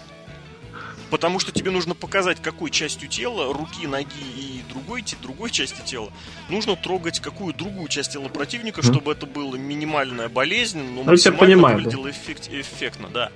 [1.11, 6.12] Потому что тебе нужно показать, какой частью тела, руки, ноги и другой, другой части тела,
[6.48, 8.92] нужно трогать какую другую часть тела противника, mm-hmm.
[8.92, 12.11] чтобы это была минимальная болезнь, но ну, максимально выглядело да.
[12.11, 13.33] эффект, эффектно, да.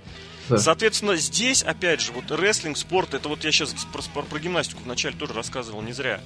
[0.49, 0.59] Да.
[0.59, 4.83] Соответственно, здесь, опять же, вот рестлинг, спорт, это вот я сейчас про, про, про гимнастику
[4.85, 6.21] вначале тоже рассказывал, не зря.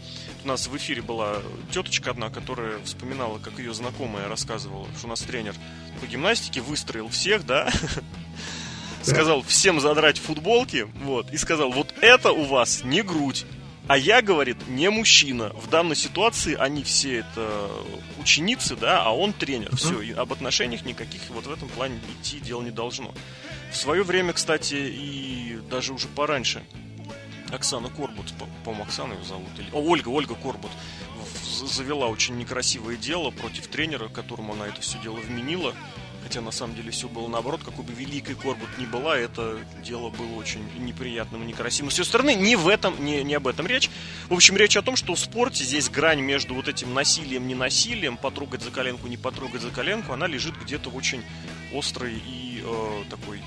[0.44, 1.36] У нас в эфире была
[1.72, 5.54] теточка одна, которая вспоминала, как ее знакомая рассказывала, что у нас тренер
[6.00, 7.70] по гимнастике выстроил всех, да,
[9.02, 13.46] сказал всем задрать футболки, вот, и сказал, вот это у вас не грудь,
[13.88, 15.50] а я, говорит, не мужчина.
[15.54, 17.70] В данной ситуации они все это
[18.18, 19.74] ученицы, да, а он тренер.
[19.76, 23.14] Все, и об отношениях никаких вот в этом плане идти дело не должно.
[23.70, 26.64] В свое время, кстати, и даже уже пораньше,
[27.50, 28.32] Оксана Корбут,
[28.64, 29.68] по-моему, Оксана ее зовут, или...
[29.72, 30.70] О, Ольга, Ольга Корбут,
[31.66, 35.74] завела очень некрасивое дело против тренера, которому она это все дело вменила.
[36.22, 40.10] Хотя на самом деле все было наоборот, какой бы великой Корбут ни была, это дело
[40.10, 41.90] было очень неприятным и некрасивым.
[41.90, 43.88] С ее стороны, не в этом, не, не об этом речь.
[44.28, 47.54] В общем, речь о том, что в спорте здесь грань между вот этим насилием, не
[47.54, 51.22] насилием, потрогать за коленку, не потрогать за коленку, она лежит где-то в очень
[51.72, 53.40] острой и э, такой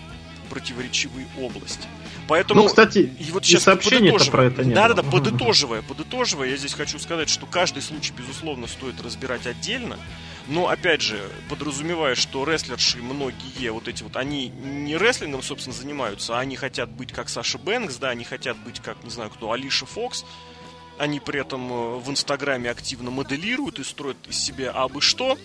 [0.49, 1.87] противоречивой области.
[2.27, 4.75] Поэтому, ну, кстати, и вот сейчас сообщения про это нет.
[4.75, 9.97] Да-да-да, подытоживая, подытоживая, я здесь хочу сказать, что каждый случай, безусловно, стоит разбирать отдельно.
[10.47, 16.37] Но, опять же, подразумевая, что рестлерши многие, вот эти вот, они не рестлингом, собственно, занимаются,
[16.37, 19.51] а они хотят быть как Саша Бэнкс, да, они хотят быть как, не знаю кто,
[19.51, 20.25] Алиша Фокс,
[20.97, 25.37] они при этом э, в Инстаграме активно моделируют и строят из себя абы что,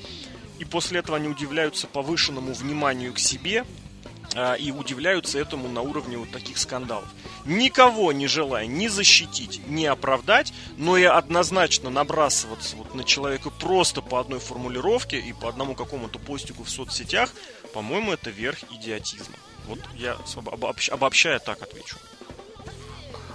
[0.59, 3.65] и после этого они удивляются повышенному вниманию к себе,
[4.35, 7.09] а, и удивляются этому на уровне вот таких скандалов.
[7.47, 14.03] Никого не желая ни защитить, ни оправдать, но и однозначно набрасываться вот на человека просто
[14.03, 17.33] по одной формулировке и по одному какому-то постику в соцсетях,
[17.73, 19.37] по-моему, это верх идиотизма.
[19.67, 20.19] Вот я
[20.91, 21.97] обобщая так отвечу.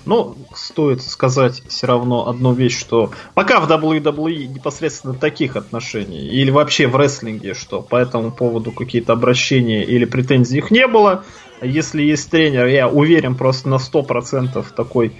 [0.06, 6.50] Но стоит сказать все равно одну вещь, что пока в WWE непосредственно таких отношений, или
[6.50, 11.24] вообще в рестлинге, что по этому поводу какие-то обращения или претензий их не было,
[11.62, 15.14] если есть тренер, я уверен просто на 100% такой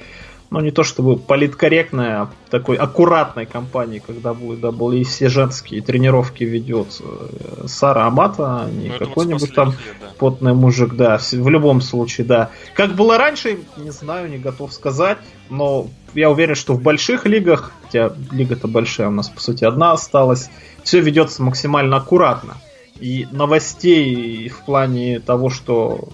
[0.52, 7.00] ну, не то чтобы политкорректная, а такой аккуратной компании, когда WWE все женские тренировки ведет
[7.00, 10.08] э, Сара Амата, а не ну, какой-нибудь там лет, да.
[10.20, 12.50] потный мужик, да, в любом случае, да.
[12.76, 17.72] Как было раньше, не знаю, не готов сказать, но я уверен, что в больших лигах,
[17.84, 20.50] хотя лига-то большая, у нас, по сути, одна осталась,
[20.84, 22.58] все ведется максимально аккуратно.
[23.00, 26.10] И новостей в плане того, что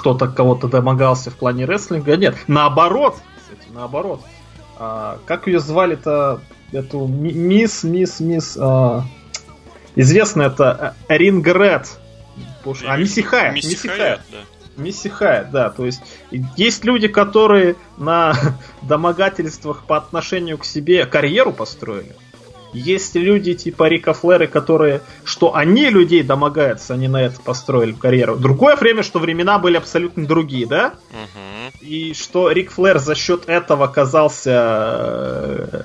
[0.00, 2.16] кто-то кого-то домогался в плане рестлинга.
[2.16, 4.22] Нет, наоборот, кстати, наоборот.
[4.78, 6.40] А, как ее звали-то,
[6.72, 8.56] эту мисс, мисс, мисс...
[8.58, 9.04] А,
[9.94, 11.98] известно это Ринг Ред.
[12.86, 13.54] А, Мисси Хайт.
[13.54, 14.38] Мисси Хайт, да.
[14.76, 15.68] Мисси Хайт, да.
[15.68, 16.00] То есть
[16.56, 18.32] есть люди, которые на
[18.82, 22.16] домогательствах по отношению к себе карьеру построили.
[22.72, 28.36] Есть люди типа Рика Флера, которые, что они людей домогаются, они на это построили карьеру.
[28.36, 30.94] Другое время, что времена были абсолютно другие, да?
[31.10, 31.86] Угу.
[31.86, 34.50] И что Рик Флэр за счет этого оказался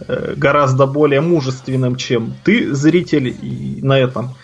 [0.07, 4.35] э, гораздо более мужественным, чем ты, зритель, и на этом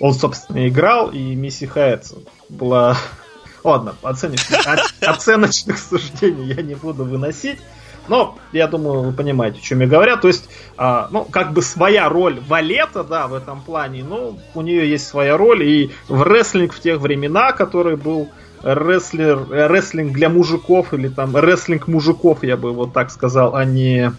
[0.00, 2.12] он, собственно, играл, и Мисси Хайт
[2.48, 2.96] была...
[3.64, 4.60] Ладно, оценочных,
[5.00, 7.58] оценочных суждений я не буду выносить.
[8.08, 10.16] Но я думаю, вы понимаете, о чем я говорю.
[10.16, 14.62] То есть, а, ну, как бы своя роль Валета, да, в этом плане, ну, у
[14.62, 15.62] нее есть своя роль.
[15.64, 18.28] И в рестлинг в тех времена, который был
[18.62, 24.12] рестлер, рестлинг для мужиков, или там рестлинг мужиков, я бы вот так сказал, а не...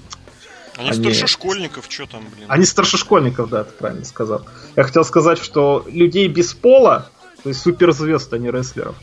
[0.78, 2.46] Они, они старшешкольников, что там, блин?
[2.48, 4.46] Они старшешкольников, да, ты правильно сказал.
[4.78, 7.10] Я хотел сказать, что людей без пола,
[7.44, 8.96] то есть суперзвезд, а не рестлеров,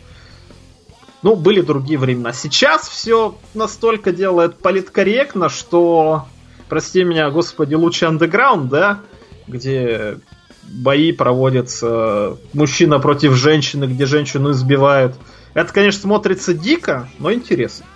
[1.27, 2.33] ну, были другие времена.
[2.33, 6.25] Сейчас все настолько делает политкорректно, что,
[6.69, 9.01] прости меня, господи, лучше андеграунд, да,
[9.49, 10.21] где
[10.63, 15.17] бои проводятся мужчина против женщины, где женщину избивают.
[15.53, 17.87] Это, конечно, смотрится дико, но интересно.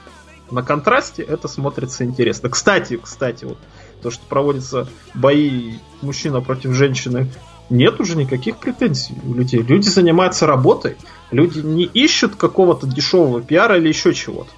[0.51, 2.49] На контрасте это смотрится интересно.
[2.49, 3.59] Кстати, кстати, вот
[4.03, 7.31] то, что проводятся бои мужчина против женщины
[7.71, 9.63] нет уже никаких претензий у людей.
[9.63, 10.97] Люди занимаются работой.
[11.31, 14.51] Люди не ищут какого-то дешевого пиара или еще чего-то.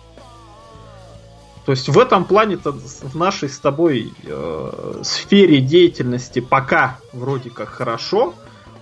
[1.64, 7.68] То есть в этом плане-то в нашей с тобой э, сфере деятельности пока вроде как
[7.68, 8.34] хорошо.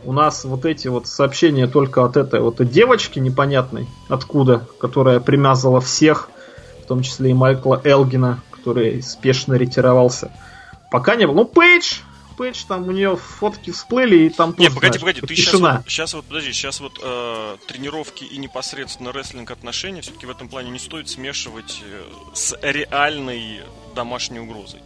[0.02, 5.82] У нас вот эти вот сообщения только от этой вот девочки непонятной, откуда, которая примязала
[5.82, 6.30] всех,
[6.82, 10.32] в том числе и Майкла Элгина, который спешно ретировался.
[10.90, 11.34] Пока не было.
[11.34, 11.98] Ну, Пейдж,
[12.40, 15.70] Пейдж, там у нее фотки всплыли, и там Не, погоди, знаешь, погоди, ты сейчас вот,
[15.86, 20.70] сейчас вот, подожди, сейчас вот э, тренировки и непосредственно рестлинг отношения все-таки в этом плане
[20.70, 23.60] не стоит смешивать э, с реальной
[23.94, 24.80] домашней угрозой.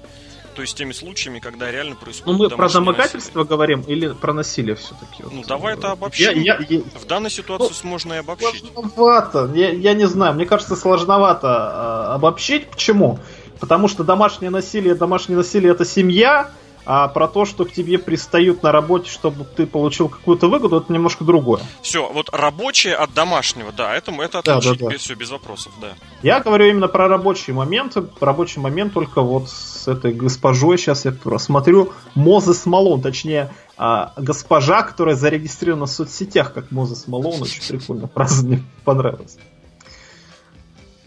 [0.57, 2.27] То есть теми случаями, когда реально происходит.
[2.27, 3.49] Ну мы про домогательство насилие.
[3.49, 5.23] говорим или про насилие все-таки?
[5.23, 6.43] Ну вот, давай это обобщим.
[6.43, 6.81] Я, я, я...
[6.81, 8.65] В данной ситуации ну, можно и обобщить.
[8.75, 9.53] Сложновато.
[9.55, 10.35] Я, я не знаю.
[10.35, 12.67] Мне кажется, сложновато э, обобщить.
[12.67, 13.21] Почему?
[13.61, 16.51] Потому что домашнее насилие, домашнее насилие это семья,
[16.87, 20.93] а про то, что к тебе пристают на работе, чтобы ты получил какую-то выгоду, это
[20.93, 21.63] немножко другое.
[21.83, 24.93] Все, вот рабочее от домашнего, да, это, это отличить, да, да, да.
[24.93, 25.95] Без, все, без вопросов, да.
[26.23, 28.05] Я говорю именно про рабочие моменты.
[28.21, 34.83] Рабочий момент только вот с этой госпожой, сейчас я просмотрю, Мозес Малон, точнее, а, госпожа,
[34.83, 39.39] которая зарегистрирована в соцсетях как Мозес Малон, очень прикольно, фраза мне понравилась.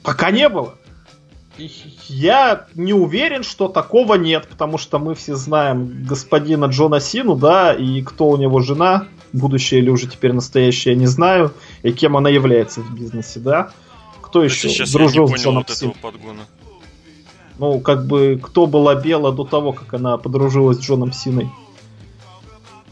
[0.03, 0.75] Пока не было.
[2.07, 7.73] Я не уверен, что такого нет, потому что мы все знаем господина Джона Сину, да,
[7.73, 12.17] и кто у него жена, будущая или уже теперь настоящая, я не знаю, и кем
[12.17, 13.71] она является в бизнесе, да.
[14.21, 15.95] Кто еще сейчас дружил с Джоном вот Сином?
[16.01, 16.45] Подгона.
[17.59, 21.49] Ну, как бы, кто была Бела до того, как она подружилась с Джоном Синой?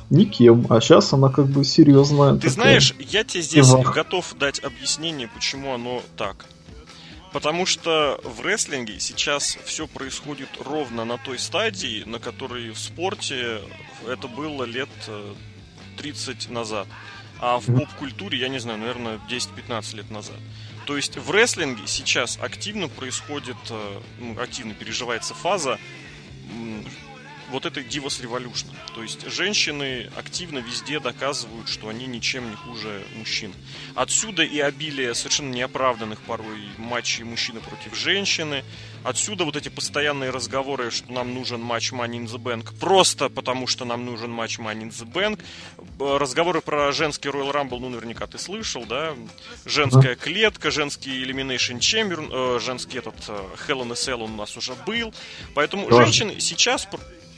[0.09, 2.33] Никем, а сейчас она как бы серьезная.
[2.33, 2.51] Ты такая.
[2.51, 3.93] знаешь, я тебе здесь Ивах.
[3.93, 6.45] готов дать объяснение, почему оно так.
[7.35, 13.59] Потому что в рестлинге сейчас все происходит ровно на той стадии, на которой в спорте
[14.07, 14.87] это было лет
[15.97, 16.87] 30 э, назад.
[17.41, 20.37] А в поп-культуре, я не знаю, наверное, 10-15 лет назад.
[20.85, 25.77] То есть в рестлинге сейчас активно происходит, э, ну, активно переживается фаза
[27.51, 28.67] вот этой Divas Revolution.
[28.93, 33.53] То есть женщины активно везде доказывают, что они ничем не хуже мужчин.
[33.93, 38.63] Отсюда и обилие совершенно неоправданных порой матчей мужчины против женщины.
[39.03, 43.67] Отсюда вот эти постоянные разговоры, что нам нужен матч Money in the Bank просто потому,
[43.67, 45.39] что нам нужен матч Money in the Bank.
[45.99, 49.13] Разговоры про женский Royal Rumble, ну, наверняка ты слышал, да?
[49.65, 54.37] Женская клетка, женский Elimination Chamber, э, женский этот э, Hell in a Cell он у
[54.37, 55.13] нас уже был.
[55.53, 55.97] Поэтому да.
[55.97, 56.85] женщины сейчас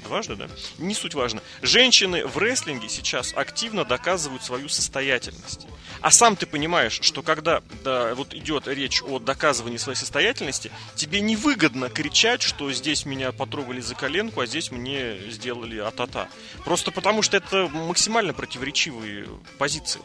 [0.07, 0.47] Важно, да?
[0.77, 1.41] Не суть важно.
[1.61, 5.67] Женщины в рестлинге сейчас активно доказывают свою состоятельность.
[6.01, 11.21] А сам ты понимаешь, что когда да, вот идет речь о доказывании своей состоятельности, тебе
[11.21, 16.27] невыгодно кричать, что здесь меня потрогали за коленку, а здесь мне сделали а-та-та.
[16.63, 20.01] Просто потому, что это максимально противоречивые позиции.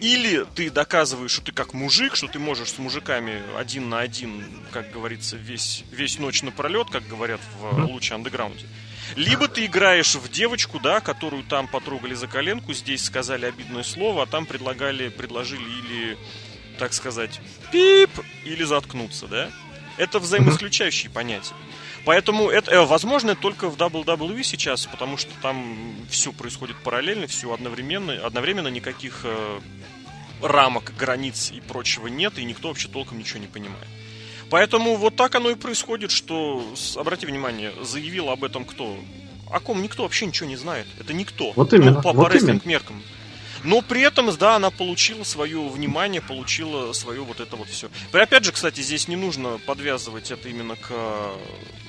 [0.00, 4.44] Или ты доказываешь, что ты как мужик, что ты можешь с мужиками один на один,
[4.72, 8.66] как говорится, весь, весь ночь напролет, как говорят в луче андеграунде.
[9.16, 14.24] Либо ты играешь в девочку, да, которую там потрогали за коленку, здесь сказали обидное слово,
[14.24, 16.18] а там предлагали, предложили или,
[16.78, 17.40] так сказать,
[17.72, 18.10] пип,
[18.44, 19.50] или заткнуться, да?
[19.96, 21.54] Это взаимоисключающие понятия.
[22.04, 27.52] Поэтому это, э, возможно, только в WWE сейчас, потому что там все происходит параллельно, все
[27.52, 29.60] одновременно, одновременно никаких э,
[30.40, 33.88] рамок, границ и прочего нет, и никто вообще толком ничего не понимает.
[34.50, 36.64] Поэтому вот так оно и происходит, что,
[36.96, 38.96] обрати внимание, заявил об этом кто?
[39.50, 40.86] О ком никто вообще ничего не знает.
[40.98, 41.52] Это никто.
[41.54, 41.92] Вот именно.
[41.92, 43.02] Ну, по, вот по рестлинг меркам.
[43.64, 47.88] Но при этом, да, она получила свое внимание, получила свое вот это вот все.
[48.12, 50.90] И опять же, кстати, здесь не нужно подвязывать это именно к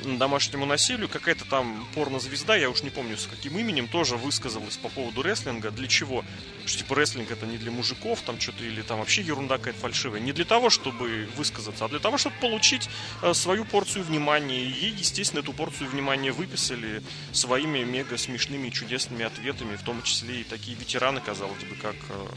[0.04, 1.10] домашнему насилию.
[1.10, 5.72] Какая-то там порнозвезда, я уж не помню с каким именем, тоже высказалась по поводу рестлинга.
[5.72, 6.24] Для чего?
[6.66, 10.20] Что типа рестлинг это не для мужиков, там что-то или там вообще ерунда какая-то фальшивая.
[10.20, 12.90] Не для того, чтобы высказаться, а для того, чтобы получить
[13.22, 14.62] э, свою порцию внимания.
[14.62, 20.02] И ей, естественно, эту порцию внимания выписали своими мега смешными и чудесными ответами, в том
[20.04, 22.28] числе и такие ветераны, казалось бы, как э,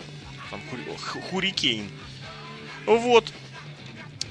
[0.51, 0.61] там,
[1.31, 1.89] Хурикейн.
[2.87, 3.33] Вот.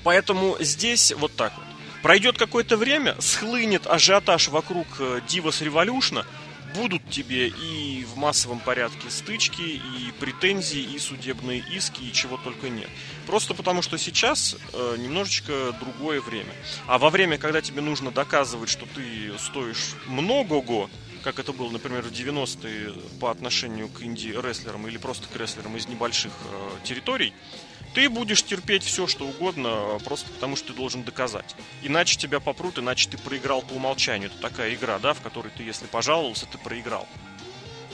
[0.03, 1.65] Поэтому здесь вот так вот.
[2.01, 6.25] Пройдет какое-то время, схлынет ажиотаж вокруг Divas э, Revolution,
[6.73, 12.69] будут тебе и в массовом порядке стычки, и претензии, и судебные иски, и чего только
[12.69, 12.89] нет.
[13.27, 16.53] Просто потому, что сейчас э, немножечко другое время.
[16.87, 20.89] А во время, когда тебе нужно доказывать, что ты стоишь много-го,
[21.21, 25.87] как это было, например, в 90-е по отношению к инди-рестлерам или просто к рестлерам из
[25.87, 27.33] небольших э, территорий,
[27.93, 31.55] ты будешь терпеть все, что угодно, просто потому что ты должен доказать.
[31.81, 34.29] Иначе тебя попрут, иначе ты проиграл по умолчанию.
[34.29, 37.07] Это такая игра, да, в которой ты, если пожаловался, ты проиграл.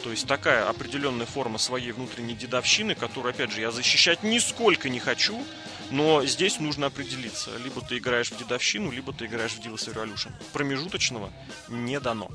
[0.04, 5.00] То есть такая определенная форма своей внутренней дедовщины, которую, опять же, я защищать нисколько не
[5.00, 5.44] хочу,
[5.90, 7.50] но здесь нужно определиться.
[7.58, 10.32] Либо ты играешь в дедовщину, либо ты играешь в Divas Revolution.
[10.54, 11.32] Промежуточного
[11.70, 12.30] не дано.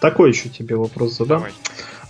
[0.00, 1.40] Такой еще тебе вопрос задам.
[1.40, 1.52] Давай.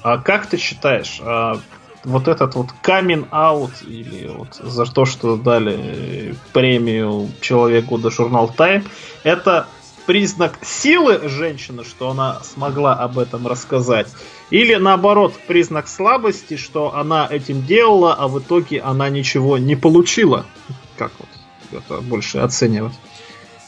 [0.02, 1.60] А как ты считаешь, а,
[2.04, 8.52] вот этот вот камин аут или вот за то, что дали премию Человек года журнал
[8.56, 8.86] Time,
[9.22, 9.66] это
[10.06, 14.08] признак силы женщины, что она смогла об этом рассказать,
[14.50, 20.46] или наоборот признак слабости, что она этим делала, а в итоге она ничего не получила?
[20.96, 21.28] Как вот
[21.82, 22.94] это больше оценивать?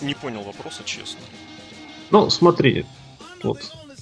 [0.01, 1.21] Не понял вопроса, честно.
[2.11, 2.87] Ну, смотри,
[3.43, 3.61] вот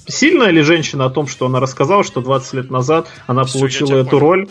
[0.08, 3.96] сильная ли женщина о том, что она рассказала, что 20 лет назад она Все, получила
[3.96, 4.20] эту понял.
[4.20, 4.48] роль?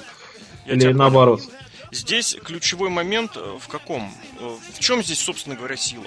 [0.66, 1.42] Я или наоборот?
[1.42, 1.54] Понял.
[1.92, 4.14] Здесь ключевой момент э, в каком?
[4.40, 6.06] Э, в чем здесь, собственно говоря, сила?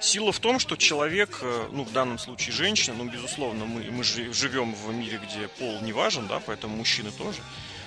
[0.00, 4.04] Сила в том, что человек, э, ну, в данном случае женщина, ну, безусловно, мы, мы
[4.04, 7.38] живем в мире, где пол не важен, да, поэтому мужчины тоже.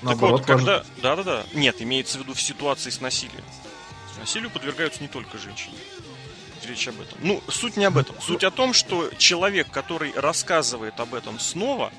[0.03, 0.83] Наоборот, так вот, когда...
[1.01, 1.43] Да-да-да.
[1.53, 3.43] Нет, имеется в виду в ситуации с насилием.
[4.19, 5.75] Насилию подвергаются не только женщины
[6.65, 7.17] речь об этом.
[7.21, 8.15] Ну, суть не об этом.
[8.21, 11.91] Суть о том, что человек, который рассказывает об этом снова,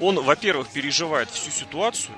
[0.00, 2.16] он, во-первых, переживает всю ситуацию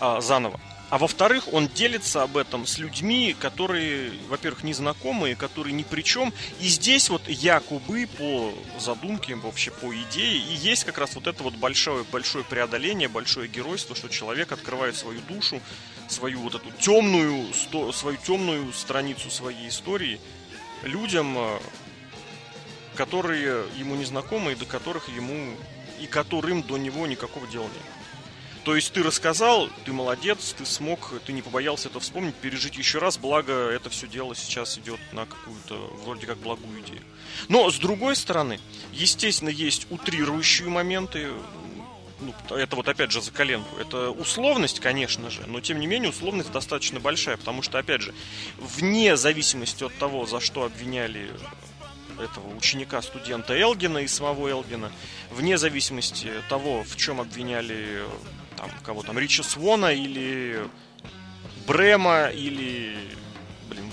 [0.00, 5.82] а, заново, а во-вторых, он делится об этом с людьми, которые, во-первых, незнакомые, которые ни
[5.82, 6.32] при чем.
[6.60, 11.42] И здесь вот якобы по задумке, вообще по идее, и есть как раз вот это
[11.42, 15.60] вот большое, большое преодоление, большое геройство, что человек открывает свою душу,
[16.08, 17.46] свою вот эту темную,
[17.92, 20.20] свою темную страницу своей истории–
[20.82, 21.58] людям, э,
[22.96, 25.54] которые ему не знакомы и до которых ему
[26.00, 27.96] и которым до него никакого дела нет.
[28.66, 32.98] То есть ты рассказал, ты молодец, ты смог, ты не побоялся это вспомнить, пережить еще
[32.98, 37.02] раз, благо это все дело сейчас идет на какую-то вроде как благую идею.
[37.48, 38.58] Но с другой стороны,
[38.92, 41.28] естественно, есть утрирующие моменты,
[42.20, 43.76] ну, это вот опять же за коленку.
[43.76, 48.14] Это условность, конечно же, но тем не менее условность достаточно большая, потому что, опять же,
[48.58, 51.30] вне зависимости от того, за что обвиняли
[52.18, 54.90] этого ученика-студента Элгина и самого Элгина,
[55.30, 58.02] вне зависимости того, в чем обвиняли
[58.56, 60.66] там, кого там, Рича Свона или
[61.66, 62.96] Брема или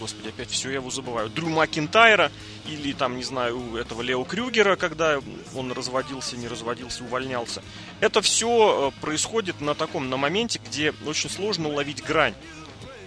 [0.04, 2.30] господи, опять все я его забываю, Дрю Макинтайра
[2.68, 5.20] или там, не знаю, этого Лео Крюгера, когда
[5.56, 7.64] он разводился, не разводился, увольнялся.
[8.02, 12.34] Это все э, происходит на таком, на моменте, где очень сложно уловить грань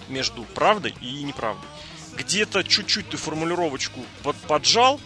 [0.09, 1.69] между правдой и неправдой.
[2.17, 4.99] Где-то чуть-чуть ты формулировочку под, поджал,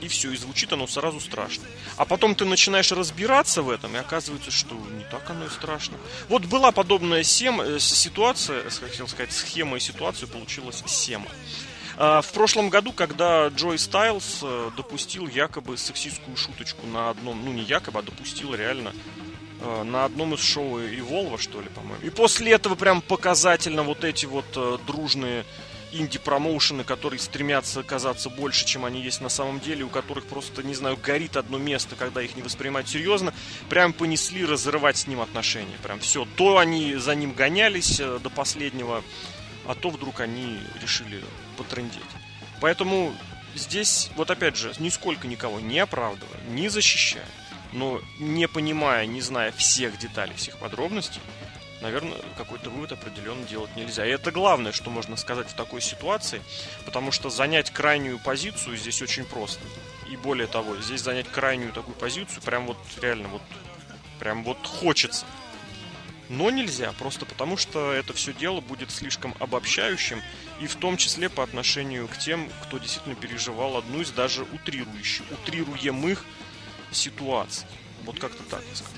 [0.00, 1.64] и все, и звучит оно сразу страшно.
[2.00, 5.98] А потом ты начинаешь разбираться в этом, и оказывается, что не так оно и страшно.
[6.30, 11.26] Вот была подобная сем, э, ситуация, хотел сказать, схема и ситуация получилась сема.
[11.98, 17.52] А, в прошлом году, когда Джой Стайлз э, допустил якобы сексистскую шуточку на одном, ну
[17.52, 18.94] не якобы, а допустил реально
[19.60, 22.02] э, на одном из шоу Evolve, что ли, по-моему.
[22.02, 24.46] И после этого прям показательно вот эти вот
[24.86, 25.44] дружные
[25.92, 30.74] инди-промоушены, которые стремятся казаться больше, чем они есть на самом деле, у которых просто, не
[30.74, 33.34] знаю, горит одно место, когда их не воспринимать серьезно,
[33.68, 35.76] прям понесли разрывать с ним отношения.
[35.82, 36.26] Прям все.
[36.36, 39.02] То они за ним гонялись э, до последнего,
[39.66, 41.22] а то вдруг они решили
[41.56, 42.02] потрындеть.
[42.60, 43.14] Поэтому
[43.54, 47.26] здесь, вот опять же, нисколько никого не оправдывая, не защищая,
[47.72, 51.20] но не понимая, не зная всех деталей, всех подробностей,
[51.80, 54.06] наверное, какой-то вывод определенно делать нельзя.
[54.06, 56.42] И это главное, что можно сказать в такой ситуации,
[56.84, 59.62] потому что занять крайнюю позицию здесь очень просто.
[60.10, 63.42] И более того, здесь занять крайнюю такую позицию прям вот реально вот
[64.18, 65.24] прям вот хочется.
[66.28, 70.22] Но нельзя, просто потому что это все дело будет слишком обобщающим,
[70.60, 75.24] и в том числе по отношению к тем, кто действительно переживал одну из даже утрирующих,
[75.32, 76.24] утрируемых
[76.92, 77.66] ситуаций.
[78.04, 78.92] Вот как-то так я скажу.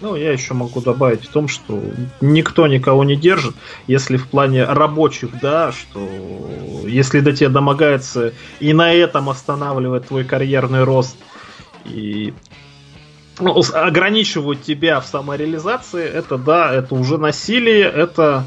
[0.00, 1.82] Ну, я еще могу добавить в том, что
[2.22, 3.54] никто никого не держит,
[3.86, 6.08] если в плане рабочих, да, что
[6.86, 11.16] если до тебя домогается и на этом останавливает твой карьерный рост
[11.84, 12.32] и
[13.38, 18.44] ну, ограничивают тебя в самореализации, это да, это уже насилие, это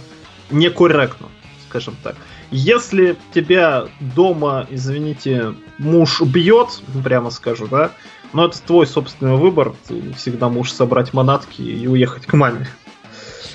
[0.49, 1.27] некорректно,
[1.67, 2.15] скажем так.
[2.49, 7.91] Если тебя дома, извините, муж бьет, прямо скажу, да,
[8.33, 9.73] но это твой собственный выбор.
[9.87, 12.67] Ты всегда можешь собрать манатки и уехать к маме.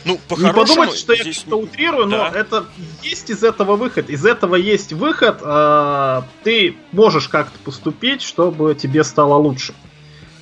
[0.04, 1.36] Ну, по Не подумайте, что я здесь...
[1.36, 2.30] что утрирую, да.
[2.30, 2.66] но это
[3.02, 4.08] есть из этого выход.
[4.08, 5.40] Из этого есть выход.
[5.42, 9.74] А, ты можешь как-то поступить, чтобы тебе стало лучше.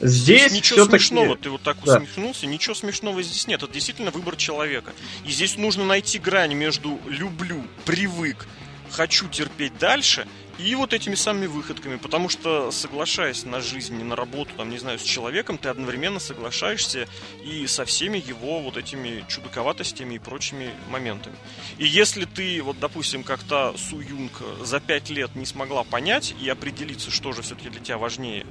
[0.01, 1.97] Здесь, здесь ничего смешного, ты вот так да.
[1.97, 3.62] усмехнулся, ничего смешного здесь нет.
[3.62, 4.93] Это действительно выбор человека.
[5.24, 8.47] И здесь нужно найти грань между люблю, привык,
[8.91, 10.26] хочу терпеть дальше
[10.59, 14.98] и вот этими самыми выходками, потому что соглашаясь на жизнь, на работу, там, не знаю,
[14.98, 17.09] с человеком, ты одновременно соглашаешься
[17.44, 21.36] и со всеми его вот этими чудаковатостями и прочими моментами.
[21.78, 26.34] И если ты, вот, допустим, как то Су Юнг за пять лет не смогла понять
[26.40, 28.46] и определиться, что же все-таки для тебя важнее,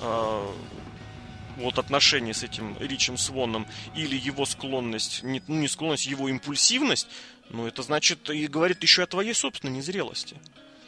[0.00, 0.52] э,
[1.56, 7.06] вот отношения с этим Ричем Своном или его склонность, не, ну, не склонность, его импульсивность,
[7.50, 10.36] ну, это значит и говорит еще о твоей собственной незрелости.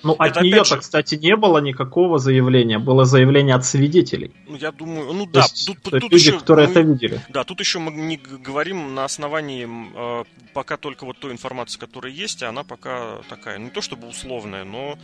[0.02, 2.78] Ну, от нее-то, кстати, не было никакого заявления.
[2.78, 4.32] Было заявление от свидетелей.
[4.46, 7.20] Ну, я думаю, ну да, есть, тут, тут люди, еще, которые мы, это видели.
[7.28, 12.12] Да, тут еще мы не говорим на основании э, пока только вот той информации, которая
[12.12, 14.98] есть, а она пока такая, не то чтобы условная, но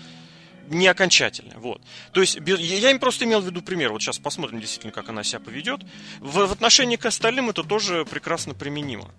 [0.72, 1.58] не окончательная.
[1.58, 1.80] Вот.
[2.12, 3.92] То есть, я им просто имел в виду пример.
[3.92, 5.82] Вот сейчас посмотрим действительно, как она себя поведет.
[6.20, 9.10] В, в отношении к остальным это тоже прекрасно применимо.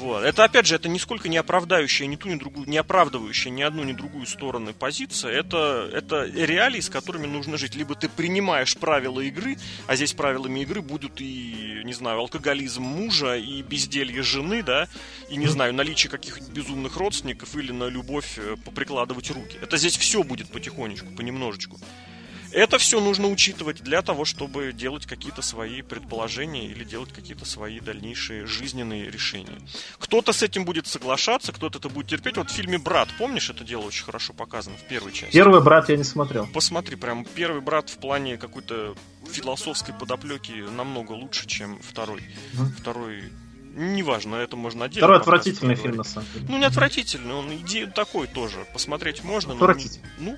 [0.00, 0.24] Вот.
[0.24, 3.82] Это, опять же, это нисколько не оправдающая ни ту, ни другую, не оправдывающая ни одну,
[3.82, 5.32] ни другую сторону позиция.
[5.32, 7.74] Это, это реалии, с которыми нужно жить.
[7.74, 9.56] Либо ты принимаешь правила игры,
[9.86, 14.88] а здесь правилами игры будут и, не знаю, алкоголизм мужа, и безделье жены, да,
[15.28, 19.58] и, не знаю, наличие каких-нибудь безумных родственников или на любовь э, поприкладывать руки.
[19.60, 21.78] Это здесь все будет потихонечку, понемножечку.
[22.52, 27.78] Это все нужно учитывать для того, чтобы делать какие-то свои предположения или делать какие-то свои
[27.78, 29.58] дальнейшие жизненные решения.
[29.98, 32.36] Кто-то с этим будет соглашаться, кто-то это будет терпеть.
[32.36, 35.32] Вот в фильме «Брат», помнишь, это дело очень хорошо показано в первой части?
[35.32, 36.48] Первый «Брат» я не смотрел.
[36.52, 38.96] Посмотри, прям первый «Брат» в плане какой-то
[39.30, 42.22] философской подоплеки намного лучше, чем второй.
[42.54, 42.64] Угу.
[42.78, 43.30] Второй
[43.72, 45.06] Неважно, это можно отдельно.
[45.06, 46.46] Второй отвратительный фильм, на самом деле.
[46.48, 48.66] Ну, не отвратительный, он иди такой тоже.
[48.72, 49.76] Посмотреть можно, но.
[50.18, 50.36] Ну,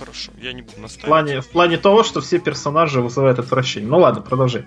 [0.00, 1.04] хорошо, я не буду настаивать.
[1.04, 3.88] В плане, в плане того, что все персонажи вызывают отвращение.
[3.88, 4.66] Ну ладно, продолжи.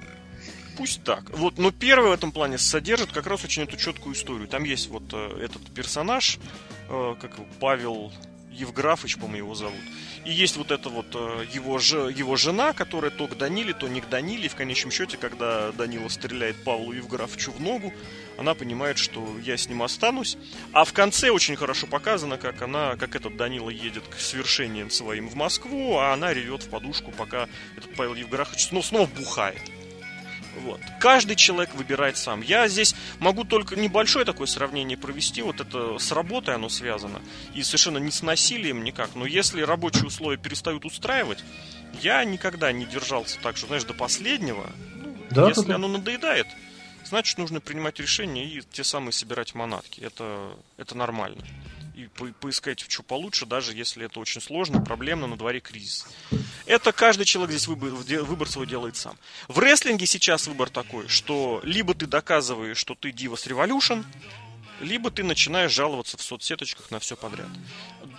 [0.77, 1.29] Пусть так.
[1.31, 4.47] Вот, но первый в этом плане содержит как раз очень эту четкую историю.
[4.47, 6.39] Там есть вот э, этот персонаж,
[6.89, 8.11] э, как его, Павел
[8.53, 9.81] Евграфыч, по-моему, его зовут.
[10.25, 13.87] И есть вот эта вот э, его, же, его жена, которая то к Даниле, то
[13.87, 14.45] не к Даниле.
[14.45, 17.93] И в конечном счете, когда Данила стреляет Павлу Евграфычу в ногу,
[18.37, 20.37] она понимает, что я с ним останусь.
[20.71, 25.27] А в конце очень хорошо показано, как она, как этот Данила едет к свершениям своим
[25.27, 29.61] в Москву, а она ревет в подушку, пока этот Павел Евграфович ну, снова бухает.
[30.61, 30.79] Вот.
[30.99, 32.41] Каждый человек выбирает сам.
[32.41, 35.41] Я здесь могу только небольшое такое сравнение провести.
[35.41, 37.21] Вот это с работой оно связано.
[37.53, 39.15] И совершенно не с насилием никак.
[39.15, 41.43] Но если рабочие условия перестают устраивать,
[42.01, 44.69] я никогда не держался так, что, знаешь, до последнего.
[44.95, 46.47] Ну, да, если да, оно надоедает,
[47.03, 50.01] значит, нужно принимать решение и те самые собирать манатки.
[50.01, 51.43] Это, это нормально
[51.95, 56.05] и по поискать что получше, даже если это очень сложно, проблемно, на дворе кризис.
[56.65, 57.91] Это каждый человек здесь выбор,
[58.23, 59.17] выбор свой делает сам.
[59.47, 64.05] В рестлинге сейчас выбор такой, что либо ты доказываешь, что ты Divas Revolution,
[64.81, 67.47] либо ты начинаешь жаловаться в соцсеточках на все подряд.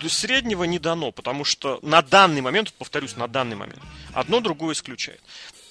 [0.01, 3.81] До среднего не дано, потому что на данный момент, повторюсь, на данный момент,
[4.13, 5.21] одно другое исключает.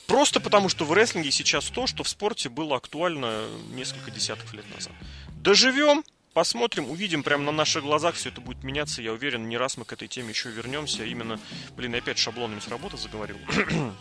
[0.06, 4.66] Просто потому, что в рестлинге сейчас то, что в спорте было актуально несколько десятков лет
[4.74, 4.92] назад.
[5.40, 6.04] Доживем,
[6.34, 9.00] посмотрим, увидим, прямо на наших глазах все это будет меняться.
[9.00, 11.04] Я уверен, не раз мы к этой теме еще вернемся.
[11.04, 11.40] Именно,
[11.76, 13.38] блин, опять шаблонами с работы заговорил.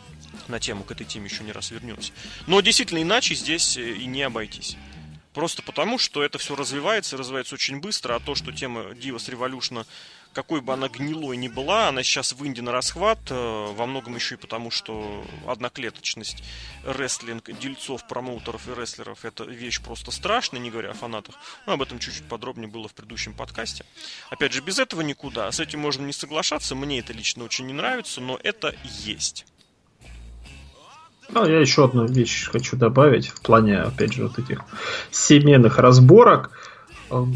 [0.47, 2.11] на тему к этой теме еще не раз вернемся.
[2.47, 4.75] Но действительно, иначе здесь э, и не обойтись.
[5.33, 9.85] Просто потому, что это все развивается, развивается очень быстро, а то, что тема Divas Revolution
[10.33, 14.15] какой бы она гнилой ни была, она сейчас в Индии на расхват, э, во многом
[14.15, 16.43] еще и потому, что одноклеточность
[16.83, 21.35] рестлинг дельцов, промоутеров и рестлеров это вещь просто страшная, не говоря о фанатах.
[21.65, 23.85] Но об этом чуть-чуть подробнее было в предыдущем подкасте.
[24.29, 25.51] Опять же, без этого никуда.
[25.51, 29.45] С этим можно не соглашаться, мне это лично очень не нравится, но это есть.
[31.31, 34.61] Ну, я еще одну вещь хочу добавить в плане, опять же, вот этих
[35.11, 36.51] семейных разборок
[37.09, 37.35] эм,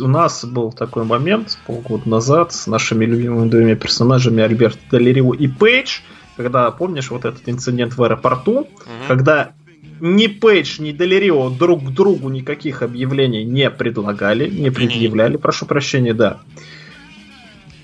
[0.00, 5.48] у нас был такой момент полгода назад с нашими любимыми двумя персонажами Альберт Долерио и
[5.48, 6.00] Пейдж,
[6.36, 8.68] когда, помнишь, вот этот инцидент в аэропорту, угу.
[9.08, 9.52] когда
[10.00, 16.14] ни Пейдж, ни Долерио друг к другу никаких объявлений не предлагали, не предъявляли, прошу прощения,
[16.14, 16.38] да.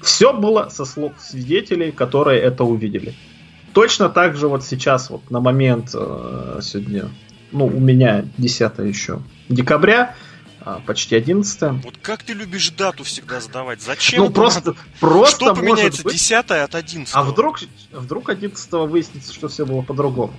[0.01, 3.15] Все было со слов свидетелей, которые это увидели.
[3.75, 7.11] Точно так же вот сейчас, вот на момент э, сегодня,
[7.51, 10.15] ну, у меня 10 еще декабря,
[10.61, 13.83] а, почти 11 Вот как ты любишь дату всегда задавать?
[13.83, 14.25] Зачем?
[14.25, 16.15] Ну, просто, просто Что поменяется быть...
[16.15, 17.59] 10 от 11 А вдруг,
[17.91, 20.33] вдруг 11 выяснится, что все было по-другому?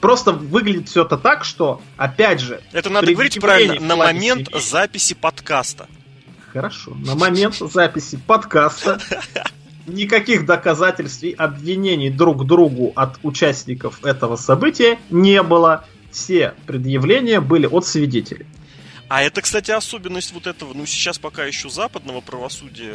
[0.00, 2.62] Просто выглядит все это так, что, опять же...
[2.72, 4.60] Это надо говорить правильно, на момент семьи.
[4.60, 5.88] записи подкаста.
[6.52, 8.98] Хорошо, на момент записи подкаста
[9.86, 15.84] никаких доказательств и обвинений друг другу от участников этого события не было.
[16.10, 18.46] Все предъявления были от свидетелей.
[19.08, 22.94] А это, кстати, особенность вот этого, ну, сейчас пока еще западного правосудия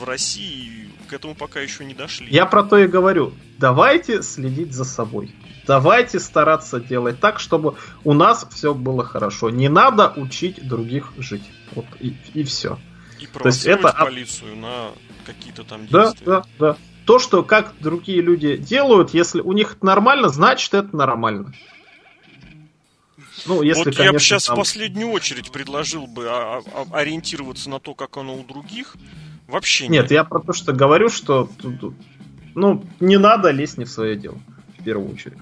[0.00, 2.28] в России к этому пока еще не дошли.
[2.30, 3.34] Я про то и говорю.
[3.58, 5.34] Давайте следить за собой.
[5.66, 9.50] Давайте стараться делать так, чтобы у нас все было хорошо.
[9.50, 11.44] Не надо учить других жить.
[11.74, 12.78] Вот и, и все.
[13.22, 14.90] И то есть это полицию на
[15.24, 16.26] какие-то там действия.
[16.26, 16.76] Да, да, да.
[17.06, 21.52] То, что как другие люди делают, если у них это нормально, значит это нормально.
[23.46, 24.56] Ну, если, вот конечно, я бы сейчас там...
[24.56, 28.96] в последнюю очередь предложил бы а, а, ориентироваться на то, как оно у других.
[29.48, 30.02] Вообще нет.
[30.02, 31.50] Нет, я про то, что говорю, что
[32.54, 34.38] ну, не надо лезть не в свое дело,
[34.78, 35.38] в первую очередь.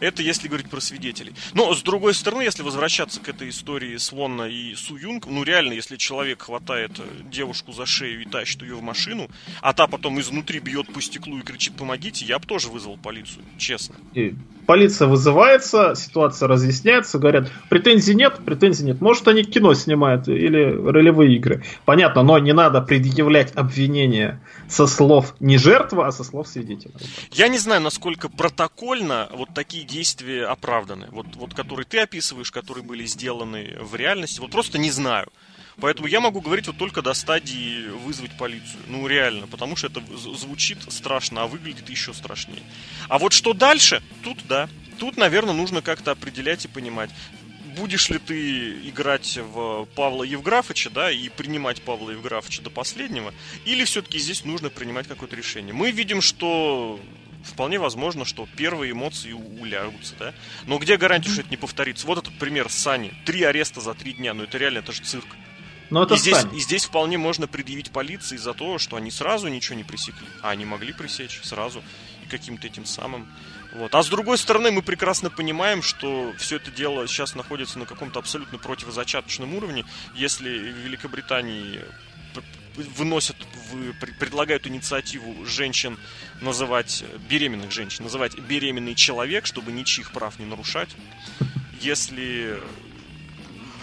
[0.00, 1.34] Это если говорить про свидетелей.
[1.54, 5.72] Но, с другой стороны, если возвращаться к этой истории Свонна и Су Юнг, ну, реально,
[5.72, 9.28] если человек хватает э, девушку за шею и тащит ее в машину,
[9.60, 13.44] а та потом изнутри бьет по стеклу и кричит «помогите», я бы тоже вызвал полицию,
[13.58, 13.96] честно.
[14.68, 19.00] Полиция вызывается, ситуация разъясняется, говорят, претензий нет, претензий нет.
[19.00, 21.64] Может, они кино снимают или ролевые игры.
[21.86, 26.92] Понятно, но не надо предъявлять обвинения со слов не жертвы, а со слов свидетеля.
[27.32, 31.06] Я не знаю, насколько протокольно вот такие действия оправданы.
[31.12, 34.38] Вот, вот которые ты описываешь, которые были сделаны в реальности.
[34.38, 35.28] Вот просто не знаю.
[35.80, 38.80] Поэтому я могу говорить вот только до стадии вызвать полицию.
[38.88, 42.62] Ну, реально, потому что это звучит страшно, а выглядит еще страшнее.
[43.08, 44.68] А вот что дальше, тут да.
[44.98, 47.10] Тут, наверное, нужно как-то определять и понимать
[47.76, 53.32] будешь ли ты играть в Павла Евграфовича, да, и принимать Павла Евграфовича до последнего,
[53.64, 55.72] или все-таки здесь нужно принимать какое-то решение.
[55.72, 56.98] Мы видим, что
[57.44, 60.34] вполне возможно, что первые эмоции улягутся, да.
[60.66, 62.06] Но где гарантия, что это не повторится?
[62.06, 63.12] Вот этот пример Сани.
[63.24, 65.26] Три ареста за три дня, ну это реально, это же цирк.
[65.90, 69.48] Но это и, здесь, и здесь вполне можно предъявить полиции за то, что они сразу
[69.48, 70.26] ничего не пресекли.
[70.42, 71.82] А они могли пресечь сразу
[72.28, 73.26] каким-то этим самым.
[73.72, 73.94] Вот.
[73.94, 78.18] А с другой стороны, мы прекрасно понимаем, что все это дело сейчас находится на каком-то
[78.18, 79.84] абсолютно противозачаточном уровне.
[80.14, 81.80] Если в Великобритании
[82.76, 83.36] выносят,
[83.72, 85.98] вы, предлагают инициативу женщин
[86.40, 90.90] называть, беременных женщин, называть беременный человек, чтобы ничьих прав не нарушать.
[91.80, 92.60] Если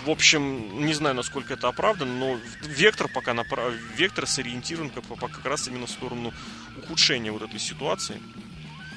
[0.06, 3.74] в общем, не знаю, насколько это оправдано, но вектор пока направ...
[3.98, 6.34] вектор сориентирован как, как раз именно в сторону
[6.78, 8.22] ухудшения вот этой ситуации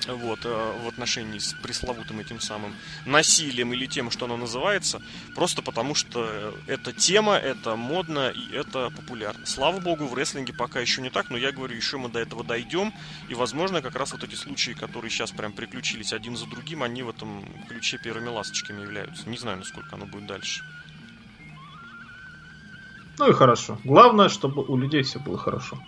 [0.07, 2.75] вот, э, в отношении с пресловутым этим самым
[3.07, 5.03] насилием или тем, что оно называется,
[5.35, 9.45] просто потому что эта тема, это модно и это популярно.
[9.47, 12.45] Слава богу, в рестлинге пока еще не так, но я говорю, еще мы до этого
[12.45, 12.93] дойдем,
[13.29, 17.03] и, возможно, как раз вот эти случаи, которые сейчас прям приключились один за другим, они
[17.03, 19.29] в этом ключе первыми ласточками являются.
[19.29, 20.63] Не знаю, насколько оно будет дальше.
[23.19, 23.79] Ну и хорошо.
[23.85, 25.79] Главное, чтобы у людей все было хорошо.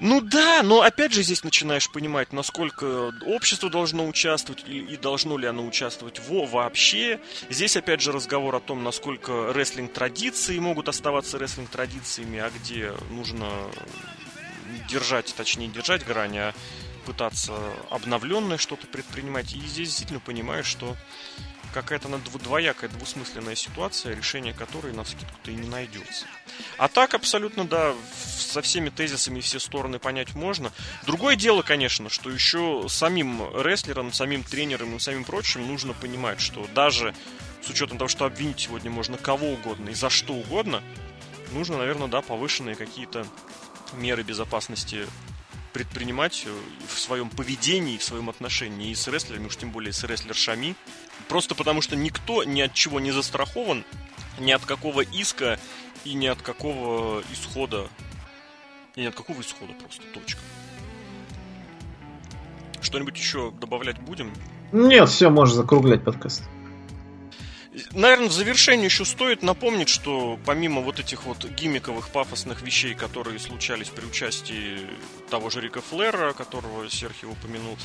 [0.00, 5.46] Ну да, но опять же здесь начинаешь понимать, насколько общество должно участвовать и, должно ли
[5.46, 7.20] оно участвовать во вообще.
[7.48, 13.46] Здесь опять же разговор о том, насколько рестлинг-традиции могут оставаться рестлинг-традициями, а где нужно
[14.88, 16.54] держать, точнее держать грани, а
[17.06, 17.52] пытаться
[17.90, 19.54] обновленное что-то предпринимать.
[19.54, 20.96] И здесь действительно понимаешь, что
[21.74, 22.08] какая-то
[22.38, 26.26] двоякая, двусмысленная ситуация, решение которой на скидку-то и не найдется.
[26.78, 27.94] А так абсолютно, да,
[28.38, 30.72] со всеми тезисами все стороны понять можно.
[31.04, 36.66] Другое дело, конечно, что еще самим рестлерам, самим тренерам и самим прочим нужно понимать, что
[36.74, 37.12] даже
[37.60, 40.80] с учетом того, что обвинить сегодня можно кого угодно и за что угодно,
[41.52, 43.26] нужно, наверное, да, повышенные какие-то
[43.94, 45.06] меры безопасности
[45.74, 46.50] предпринимать э,
[46.86, 50.76] в своем поведении, в своем отношении и с рестлерами, уж тем более с рестлершами.
[51.28, 53.84] Просто потому что никто ни от чего не застрахован,
[54.38, 55.58] ни от какого иска
[56.04, 57.88] и ни от какого исхода.
[58.94, 60.40] И ни от какого исхода просто, точка.
[62.80, 64.32] Что-нибудь еще добавлять будем?
[64.70, 66.44] Нет, все, можешь закруглять подкаст.
[67.92, 73.40] Наверное, в завершении еще стоит напомнить, что помимо вот этих вот гиммиковых пафосных вещей, которые
[73.40, 74.78] случались при участии
[75.28, 77.76] того же Рика Флера, которого Серхи упомянул,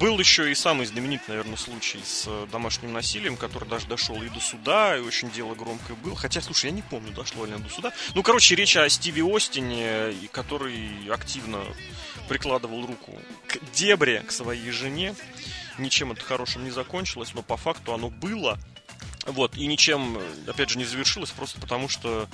[0.00, 4.40] был еще и самый знаменитый, наверное, случай с домашним насилием, который даже дошел и до
[4.40, 6.16] суда, и очень дело громкое было.
[6.16, 7.92] Хотя, слушай, я не помню, дошло ли оно до суда.
[8.14, 11.60] Ну, короче, речь о Стиви Остине, который активно
[12.28, 13.12] прикладывал руку
[13.46, 15.14] к дебре, к своей жене.
[15.76, 18.58] Ничем это хорошим не закончилось, но по факту оно было–
[19.26, 22.28] вот, и ничем, опять же, не завершилось, просто потому что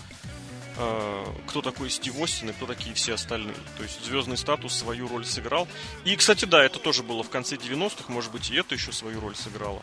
[0.77, 3.57] э, кто такой Стив Остин и кто такие все остальные.
[3.77, 5.67] То есть звездный статус свою роль сыграл.
[6.05, 9.21] И, кстати, да, это тоже было в конце 90-х, может быть, и это еще свою
[9.21, 9.83] роль сыграло.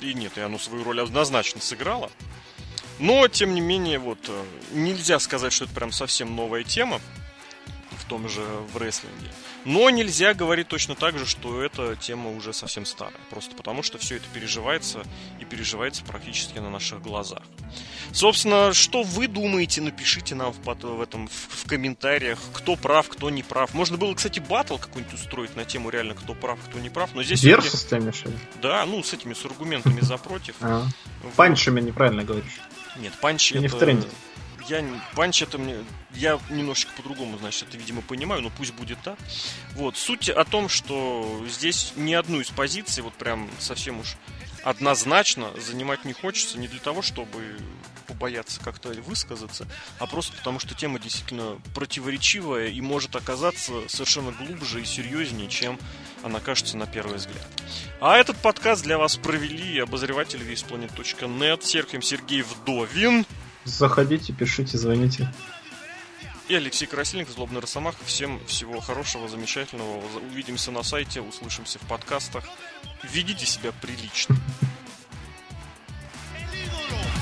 [0.00, 2.10] И нет, и оно свою роль однозначно сыграло.
[2.98, 7.00] Но, тем не менее, вот, э, нельзя сказать, что это прям совсем новая тема
[8.10, 8.42] том же
[8.72, 9.30] в рестлинге.
[9.64, 13.20] Но нельзя говорить точно так же, что эта тема уже совсем старая.
[13.30, 15.04] Просто потому, что все это переживается
[15.38, 17.42] и переживается практически на наших глазах.
[18.10, 23.30] Собственно, что вы думаете, напишите нам в, в этом в, в комментариях, кто прав, кто
[23.30, 23.74] не прав.
[23.74, 27.10] Можно было, кстати, батл какой-нибудь устроить на тему реально, кто прав, кто не прав.
[27.14, 27.44] Но здесь...
[27.44, 28.24] Versus ты имеешь
[28.60, 30.56] Да, ну, с этими, с аргументами за против.
[31.36, 32.60] Панчами неправильно говоришь.
[32.96, 33.62] Нет, панчи это...
[33.62, 34.08] не в тренде
[34.68, 34.84] я
[35.14, 35.76] панч это мне
[36.14, 39.18] я немножечко по-другому, значит, это, видимо, понимаю, но пусть будет так.
[39.74, 44.16] Вот, суть о том, что здесь ни одну из позиций, вот прям совсем уж
[44.64, 47.56] однозначно занимать не хочется, не для того, чтобы
[48.06, 49.66] побояться как-то высказаться,
[49.98, 55.78] а просто потому, что тема действительно противоречивая и может оказаться совершенно глубже и серьезнее, чем
[56.22, 57.46] она кажется на первый взгляд.
[58.00, 63.24] А этот подкаст для вас провели обозреватели весьplanet.net Серхием Сергей Вдовин.
[63.64, 65.32] Заходите, пишите, звоните.
[66.48, 67.94] И Алексей Красильников, Злобный Росомах.
[68.04, 70.02] Всем всего хорошего, замечательного.
[70.32, 72.44] Увидимся на сайте, услышимся в подкастах.
[73.04, 74.36] Ведите себя прилично.